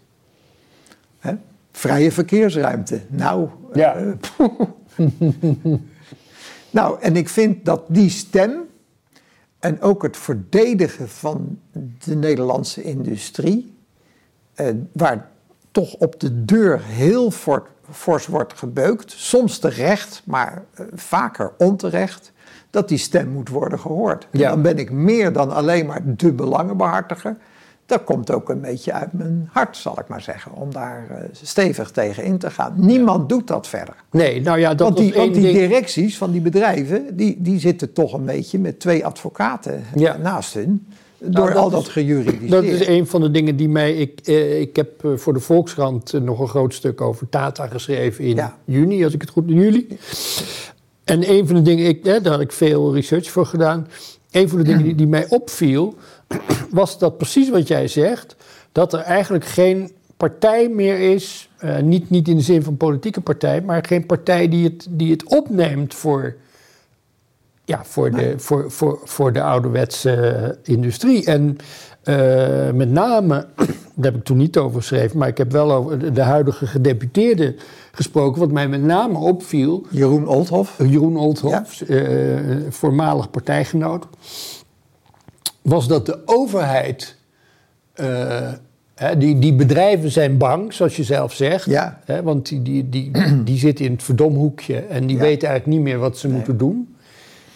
[1.72, 3.00] Vrije verkeersruimte.
[3.08, 3.94] Nou, Ja.
[3.96, 4.46] eh,
[6.70, 8.52] nou, en ik vind dat die stem
[9.58, 11.58] en ook het verdedigen van
[12.04, 13.76] de Nederlandse industrie,
[14.54, 15.30] eh, waar
[15.76, 22.32] toch op de deur heel for- fors wordt gebeukt, soms terecht, maar eh, vaker onterecht,
[22.70, 24.28] dat die stem moet worden gehoord.
[24.30, 24.48] Ja.
[24.50, 27.36] dan ben ik meer dan alleen maar de belangenbehartiger.
[27.86, 31.16] Dat komt ook een beetje uit mijn hart, zal ik maar zeggen, om daar eh,
[31.32, 32.72] stevig tegen in te gaan.
[32.76, 33.94] Niemand doet dat verder.
[34.10, 35.54] Nee, nou ja, dat Want die, want die ding.
[35.58, 40.16] directies van die bedrijven, die, die zitten toch een beetje met twee advocaten Ja.
[40.16, 40.86] naast hun.
[41.18, 42.50] Door dat al dat gejuridiseerd.
[42.50, 43.94] Dat is een van de dingen die mij.
[43.94, 47.66] Ik, eh, ik heb eh, voor de Volkskrant eh, nog een groot stuk over Tata
[47.66, 48.58] geschreven in Ja.
[48.64, 49.86] juni, als ik het goed in juli.
[51.04, 53.88] En een van de dingen, ik, daar had ik veel research voor gedaan.
[54.30, 55.94] Een van de dingen die, die mij opviel,
[56.70, 58.36] was dat precies wat jij zegt,
[58.72, 63.20] dat er eigenlijk geen partij meer is, eh, niet, niet in de zin van politieke
[63.20, 66.36] partij, maar geen partij die het, die het opneemt voor,
[67.66, 71.24] ja, voor, de, voor, voor, voor de ouderwetse eh, industrie.
[71.24, 71.56] En
[72.02, 73.46] eh, met name,
[73.94, 77.54] daar heb ik toen niet over geschreven, maar ik heb wel over de- huidige gedeputeerde
[77.92, 78.40] gesproken.
[78.40, 80.78] Wat mij met name opviel, Jeroen Oldhoff.
[80.78, 82.38] Jeroen Oldhoff, eh,
[82.68, 84.06] voormalig partijgenoot,
[85.62, 87.16] was dat de overheid.
[87.94, 88.52] eh,
[89.18, 91.64] die, die bedrijven zijn bang, zoals je zelf zegt.
[91.64, 92.00] Ja.
[92.24, 93.10] Want die, die, die,
[93.44, 95.22] die zitten in het verdomhoekje en die Ja.
[95.22, 96.95] weten eigenlijk niet meer wat ze moeten doen.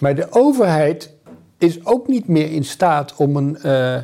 [0.01, 1.15] Maar de overheid
[1.59, 3.97] is ook niet meer in staat om een, eh,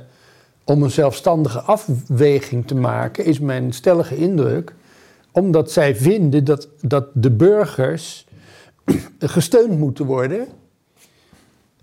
[0.64, 4.74] om een zelfstandige afweging te maken, is mijn stellige indruk.
[5.32, 8.26] Omdat zij vinden dat, dat de burgers
[9.18, 10.46] gesteund moeten worden.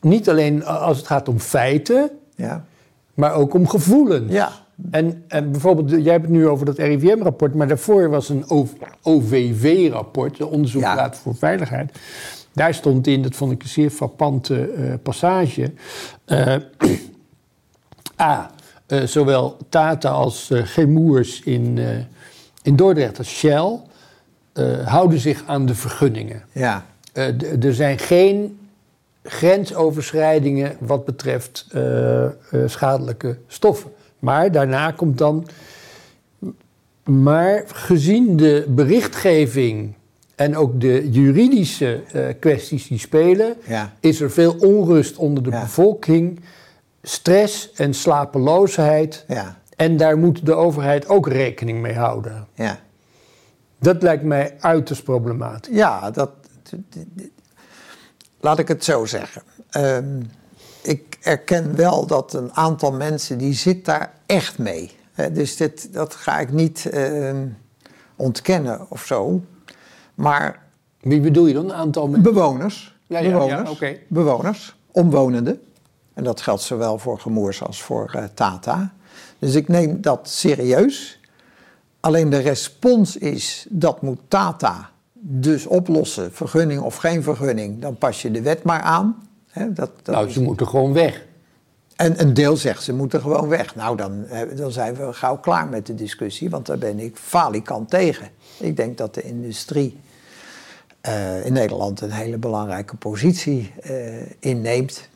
[0.02, 2.66] Niet alleen als het gaat om feiten, Ja.
[3.14, 4.32] maar ook om gevoelens.
[4.32, 4.52] Ja.
[4.92, 8.46] En, en bijvoorbeeld, jij hebt het nu over dat RIVM-rapport, maar daarvoor was een
[9.02, 12.00] OVV-rapport, de Onderzoeksraad voor Veiligheid.
[12.54, 15.74] Daar stond in, dat vond ik een zeer frappante eh, passage.
[16.26, 16.56] eh,
[18.22, 18.52] A.
[18.86, 21.80] eh, zowel Tata als eh Gemoers in,
[22.62, 23.80] in Dordrecht als Shell
[24.86, 26.44] houden zich aan de vergunningen.
[26.52, 26.86] Ja.
[27.62, 28.60] Er zijn geen
[29.24, 31.68] grensoverschrijdingen wat betreft
[32.66, 33.92] schadelijke stoffen.
[34.20, 35.48] Maar daarna komt dan
[37.04, 39.94] Maar gezien de berichtgeving
[40.36, 43.94] en ook de juridische eh, kwesties die spelen, Ja.
[44.00, 45.60] is er veel onrust onder de Ja.
[45.62, 46.40] bevolking,
[47.04, 49.26] stress en slapeloosheid.
[49.28, 52.48] Ja, En daar moet de overheid ook rekening mee houden.
[52.54, 52.80] ja.
[53.80, 55.76] Dat lijkt mij uiterst problematisch.
[55.76, 56.30] Ja, dat.
[58.40, 59.42] Laat ik het zo zeggen.
[59.70, 60.22] Ehm,
[60.82, 64.92] ik erken wel dat een aantal mensen die zit daar echt mee.
[65.32, 67.48] Dus dit, dat ga ik niet ehm,
[68.16, 69.42] ontkennen of zo.
[70.16, 70.62] Maar
[71.02, 71.66] Wie bedoel je dan?
[71.66, 73.32] Een aantal bewoners, Ja, ja, ja,
[73.64, 75.62] bewoners, bewoners, omwonenden.
[76.14, 78.94] En dat geldt zowel voor Gemoers als voor eh, Tata.
[79.40, 81.20] Dus ik neem dat serieus.
[82.00, 86.34] Alleen de respons is, dat moet Tata dus oplossen.
[86.34, 89.28] Vergunning of geen vergunning, dan pas je de wet maar aan.
[89.50, 91.26] Hè, dat, dat Nou, is- ze moeten gewoon weg.
[91.96, 93.76] En een deel zegt, ze moeten gewoon weg.
[93.76, 97.18] Nou, dan, eh, dan zijn we gauw klaar met de discussie, want daar ben ik
[97.18, 98.30] falikant tegen.
[98.60, 100.00] Ik denk dat de industrie
[101.02, 103.94] eh, in Nederland een hele belangrijke positie eh,
[104.40, 105.10] inneemt.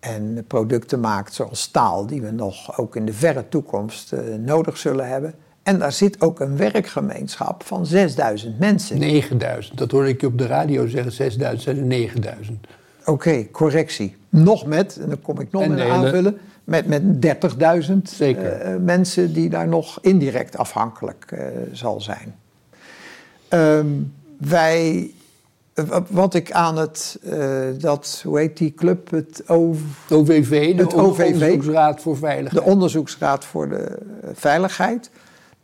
[0.00, 5.08] En producten maakt zoals staal, die we nog ook in de verre toekomst nodig zullen
[5.08, 5.34] hebben.
[5.62, 8.98] En daar zit ook een werkgemeenschap van 6000 mensen.
[8.98, 9.78] 9000.
[9.78, 11.12] Dat hoorde ik je op de radio zeggen.
[11.12, 12.66] 6000 zijn er 9000.
[13.04, 14.16] Oké, correctie.
[14.30, 17.02] Nog met, en dan kom ik nog de hele- aanvullen, met, met
[17.88, 18.52] 30.000 Zeker.
[18.52, 22.34] eh, mensen die daar nog indirect afhankelijk eh, zal zijn.
[23.48, 23.86] Ehm,
[24.38, 25.10] wij,
[26.08, 29.74] wat ik aan het, eh, dat, hoe heet die club, het O-
[30.10, 31.32] OVV, de Het OVV.
[31.32, 32.64] Onderzoeksraad voor de Veiligheid.
[32.64, 35.10] Onderzoeksraad voor de eh, Veiligheid,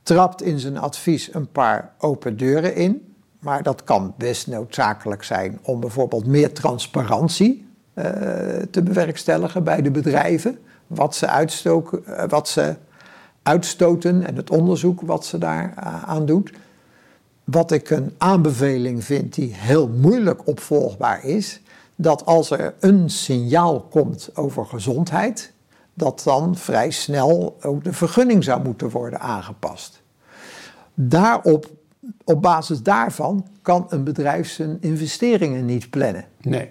[0.02, 3.14] trapt in zijn advies een paar open deuren in.
[3.40, 7.65] Maar dat kan best noodzakelijk zijn om bijvoorbeeld meer transparantie eh,
[8.70, 10.58] te bewerkstelligen bij de bedrijven.
[10.86, 12.74] Wat ze, uitstoken, eh, wat ze
[13.42, 16.52] uitstoten en het onderzoek wat ze daar eh, aan doet.
[17.44, 21.60] Wat ik een aanbeveling vind die heel moeilijk opvolgbaar is,
[21.94, 25.52] dat als er een signaal komt over gezondheid,
[25.94, 30.02] dat dan vrij snel ook de vergunning zou moeten worden aangepast.
[30.94, 31.70] Daarop,
[32.24, 36.24] op basis daarvan kan een bedrijf zijn investeringen niet plannen.
[36.40, 36.70] Nee.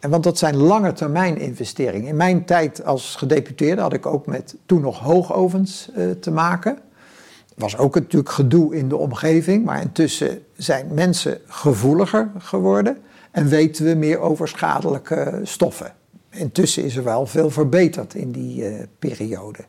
[0.00, 2.08] En want dat zijn lange termijn investeringen.
[2.08, 6.78] In mijn tijd als gedeputeerde had ik ook met toen nog hoogovens eh, te maken.
[7.56, 12.98] Was ook natuurlijk gedoe in de omgeving, maar intussen zijn mensen gevoeliger geworden
[13.30, 15.94] en weten we meer over schadelijke stoffen.
[16.30, 19.64] Intussen is er wel veel verbeterd in die eh, periode.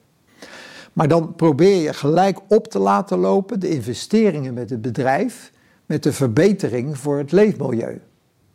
[0.94, 5.52] Maar dan probeer je gelijk op te laten lopen de investeringen met het bedrijf
[5.86, 8.02] met de verbetering voor het leefmilieu.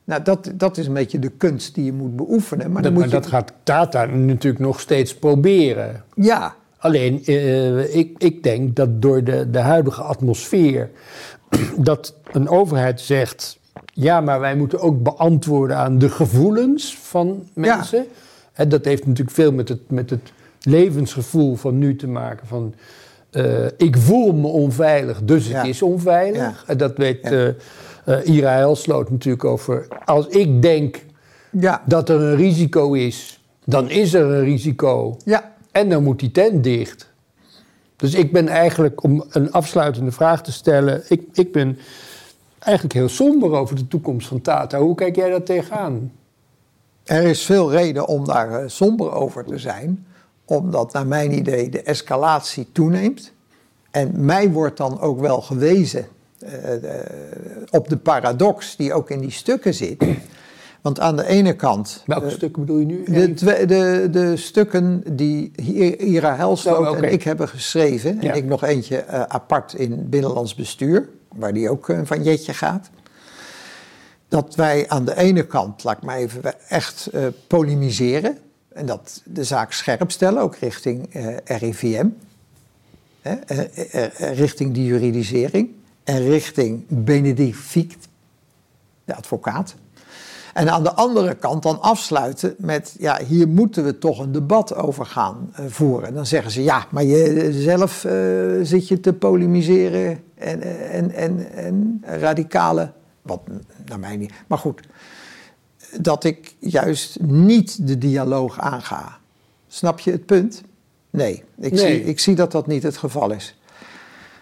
[0.07, 2.73] Nou, dat, dat is een beetje de kunst die je moet beoefenen.
[2.73, 6.05] Maar Dat, maar moet je, dat gaat Tata natuurlijk nog steeds proberen.
[6.15, 10.91] Ja, Alleen, eh, ik, ik denk dat door de, de huidige atmosfeer...
[11.77, 13.59] dat een overheid zegt...
[13.93, 18.07] ja, maar wij moeten ook beantwoorden aan de gevoelens van mensen.
[18.53, 22.47] Hè, dat heeft natuurlijk veel met het, met het levensgevoel van nu te maken.
[22.47, 22.75] Van,
[23.31, 25.57] eh, ik voel me onveilig, dus Ja.
[25.57, 26.41] het is onveilig.
[26.41, 26.55] Ja.
[26.67, 27.53] En dat weet Ja.
[28.25, 29.89] Ira Helsloot natuurlijk over...
[30.05, 31.05] als ik denk
[31.51, 35.17] ja, dat er een risico is, dan is er een risico.
[35.25, 35.55] ja.
[35.73, 37.11] En dan moet die tent dicht.
[37.97, 41.79] Dus ik ben eigenlijk, om een afsluitende vraag te stellen, ik, ik ben
[42.59, 44.79] eigenlijk heel somber over de toekomst van Tata.
[44.79, 46.13] Hoe kijk jij daar tegenaan?
[47.05, 50.07] Er is veel reden om daar eh, somber over te zijn,
[50.45, 53.33] omdat naar mijn idee de escalatie toeneemt.
[53.91, 56.07] En mij wordt dan ook wel gewezen
[57.71, 60.05] op de paradox die ook in die stukken zit.
[60.81, 62.03] Want aan de ene kant.
[62.07, 63.05] Welke eh, stukken bedoel je nu?
[63.05, 63.35] De,
[63.67, 65.53] de, de stukken die
[65.99, 68.31] Ira Helsloot Oh, en ik hebben geschreven, Ja.
[68.31, 72.55] en ik nog eentje eh, apart in Binnenlands Bestuur, waar die ook eh, van Jetje
[72.55, 72.91] gaat.
[74.29, 78.39] Dat wij aan de ene kant, laat ik maar even echt eh, polemiseren.
[78.73, 82.07] En dat de zaak scherp stellen, ook richting eh, RIVM.
[83.21, 85.71] Hè, eh, eh, eh, richting die juridisering.
[86.07, 88.09] En richting Benedict Fiekt,
[89.05, 89.75] de advocaat.
[90.55, 94.75] En aan de andere kant dan afsluiten met, ja, hier moeten we toch een debat
[94.75, 96.15] over gaan eh, voeren.
[96.15, 98.15] Dan zeggen ze, ja, maar je zelf eh,
[98.63, 102.93] zit je te polemiseren en, eh, en, en, en radicale,
[103.23, 103.41] wat
[103.85, 104.33] naar mij niet.
[104.47, 104.81] Maar goed,
[106.01, 109.19] dat ik juist niet de dialoog aanga.
[109.69, 110.63] Snap je het punt?
[111.11, 111.79] Nee, ik, Nee.
[111.79, 113.59] Zie, ik zie dat dat niet het geval is.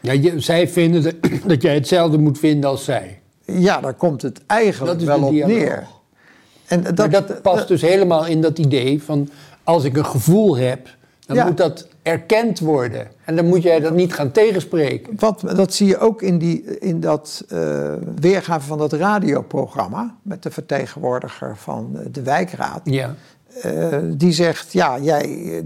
[0.04, 1.14] Ja, je- zij vinden dat,
[1.46, 3.18] dat jij hetzelfde moet vinden als zij.
[3.44, 5.56] Ja, daar komt het eigenlijk wel op dialoog.
[5.58, 5.86] neer.
[6.66, 9.28] En dat, maar dat past dus helemaal in dat idee van...
[9.64, 10.88] als ik een gevoel heb,
[11.26, 11.46] dan Ja.
[11.46, 13.06] moet dat erkend worden.
[13.24, 15.12] En dan moet jij dat niet gaan tegenspreken.
[15.18, 20.14] Wat, dat zie je ook in, die, in dat uh, weergave van dat radioprogramma...
[20.22, 22.80] met de vertegenwoordiger van de wijkraad.
[22.84, 23.14] Ja.
[23.66, 25.62] Uh, die zegt, ja, jij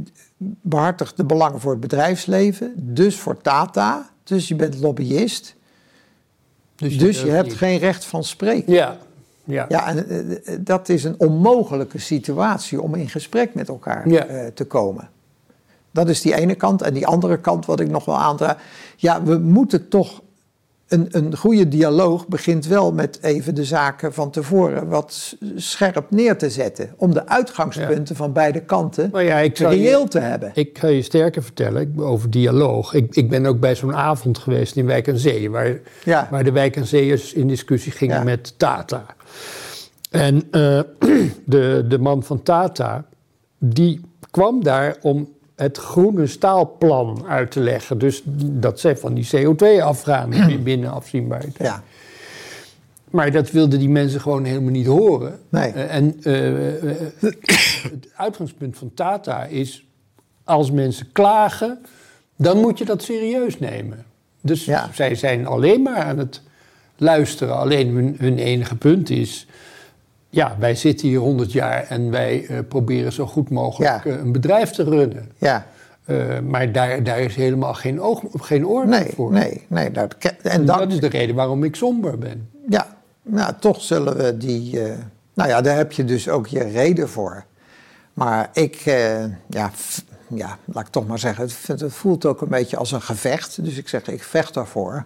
[0.62, 2.72] behartigt de belangen voor het bedrijfsleven...
[2.76, 5.56] dus voor Tata, dus je bent lobbyist...
[6.76, 8.72] Dus je, dus je hebt geen recht van spreken.
[8.72, 8.96] Ja,
[9.44, 9.66] ja.
[9.68, 14.28] ja en dat is een onmogelijke situatie om in gesprek met elkaar ja.
[14.28, 15.10] uh, te komen.
[15.90, 16.82] Dat is die ene kant.
[16.82, 18.56] En die andere kant, wat ik nog wel aandraag.
[18.96, 20.22] Ja, we moeten toch.
[20.88, 26.38] Een, een goede dialoog begint wel met even de zaken van tevoren wat scherp neer
[26.38, 26.94] te zetten.
[26.96, 30.50] Om de uitgangspunten van beide kanten maar ja, ik reëel je, te hebben.
[30.54, 32.94] Ik ga je sterker vertellen over dialoog.
[32.94, 35.50] Ik, ik ben ook bij zo'n avond geweest in Wijk en Zee.
[35.50, 36.28] Waar, ja.
[36.30, 38.22] waar de Wijk en Zeeërs in discussie gingen Ja.
[38.22, 39.06] met Tata.
[40.10, 40.80] En eh,
[41.44, 43.04] de, de man van Tata,
[43.58, 45.28] die kwam daar om
[45.58, 47.98] het groene staalplan uit te leggen.
[47.98, 50.30] Dus dat zij van die CO2 afgaan
[50.62, 51.56] binnen afzienbaarheid.
[51.58, 51.82] Ja,
[53.10, 55.38] Maar dat wilden die mensen gewoon helemaal niet horen.
[55.48, 55.72] Nee.
[55.72, 56.96] Eh, en eh, eh,
[57.82, 59.84] het uitgangspunt van Tata is...
[60.44, 61.78] als mensen klagen,
[62.36, 64.04] dan moet je dat serieus nemen.
[64.40, 64.90] Dus Ja.
[64.92, 66.42] zij zijn alleen maar aan het
[66.96, 67.56] luisteren.
[67.56, 69.46] Alleen hun, hun enige punt is...
[70.30, 74.10] ja, wij zitten hier 100 jaar en wij eh, proberen zo goed mogelijk Ja.
[74.12, 75.30] eh, een bedrijf te runnen.
[75.38, 75.66] ja.
[76.04, 79.32] Eh, maar daar, daar is helemaal geen, oog, geen oor Nee, voor.
[79.32, 79.90] nee, nee.
[79.90, 82.48] Dat, en En dat, dat is de reden waarom ik somber ben.
[82.68, 84.78] Ja, nou, toch zullen we die.
[85.34, 87.44] nou ja, daar heb je dus ook je reden voor.
[88.14, 88.74] Maar ik,
[89.48, 90.04] ja, f-
[90.34, 93.64] ja, laat ik toch maar zeggen, het, het voelt ook een beetje als een gevecht.
[93.64, 95.04] Dus ik zeg, ik vecht daarvoor.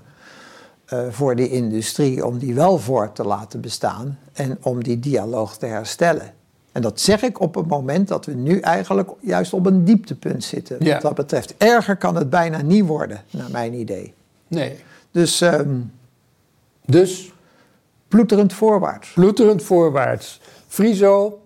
[0.92, 5.56] Eh, voor die industrie, om die wel voor te laten bestaan en om die dialoog
[5.56, 6.34] te herstellen.
[6.72, 10.44] En dat zeg ik op het moment dat we nu eigenlijk juist op een dieptepunt
[10.44, 10.76] zitten.
[10.80, 10.92] Ja.
[10.92, 11.54] Wat dat betreft.
[11.58, 14.14] Erger kan het bijna niet worden, naar mijn idee.
[14.48, 14.76] Nee.
[15.10, 15.80] Dus ehm,
[16.86, 17.32] Dus
[18.08, 19.12] ploeterend voorwaarts.
[19.12, 20.40] Ploeterend voorwaarts.
[20.68, 21.40] Friso,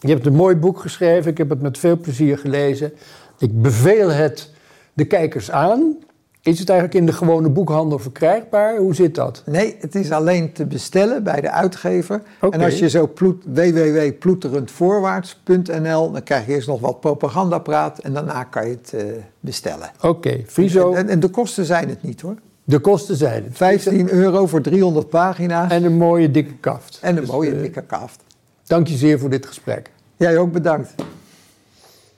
[0.00, 1.30] je hebt een mooi boek geschreven.
[1.30, 2.92] Ik heb het met veel plezier gelezen.
[3.38, 4.50] Ik beveel het
[4.92, 5.96] de kijkers aan.
[6.44, 8.76] Is het eigenlijk in de gewone boekhandel verkrijgbaar?
[8.76, 9.42] Hoe zit dat?
[9.46, 12.22] Nee, het is alleen te bestellen bij de uitgever.
[12.40, 12.56] Oké.
[12.56, 18.44] En als je zo ploet, www.ploeterendvoorwaarts.nl, dan krijg je eerst nog wat propagandapraat en daarna
[18.44, 19.04] kan je het eh,
[19.40, 19.90] bestellen.
[20.00, 22.34] Oké, Friso, En, en de kosten zijn het niet hoor.
[22.64, 23.56] de kosten zijn het.
[23.56, 26.98] 15 euro voor 300 pagina's en, En een mooie dikke kaft.
[27.02, 28.20] een Dus, mooie eh, dikke kaft.
[28.66, 29.90] Dank je zeer voor dit gesprek.
[30.16, 30.94] Jij ook bedankt.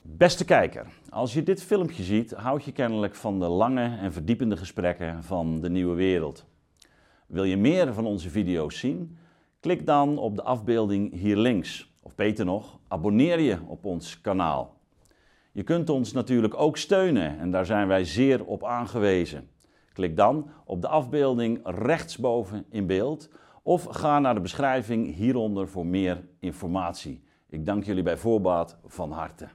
[0.02, 0.86] Beste kijker,
[1.16, 5.60] als je dit filmpje ziet, houd je kennelijk van de lange en verdiepende gesprekken van
[5.60, 6.46] de nieuwe wereld.
[7.26, 9.18] Wil je meer van onze video's zien?
[9.60, 11.92] Klik dan op de afbeelding hier links.
[12.02, 14.76] Of beter nog, abonneer je op ons kanaal.
[15.52, 19.48] Je kunt ons natuurlijk ook steunen en daar zijn wij zeer op aangewezen.
[19.92, 23.30] Klik dan op de afbeelding rechtsboven in beeld
[23.62, 27.22] of ga naar de beschrijving hieronder voor meer informatie.
[27.48, 29.48] Ik dank jullie bij voorbaat van harte.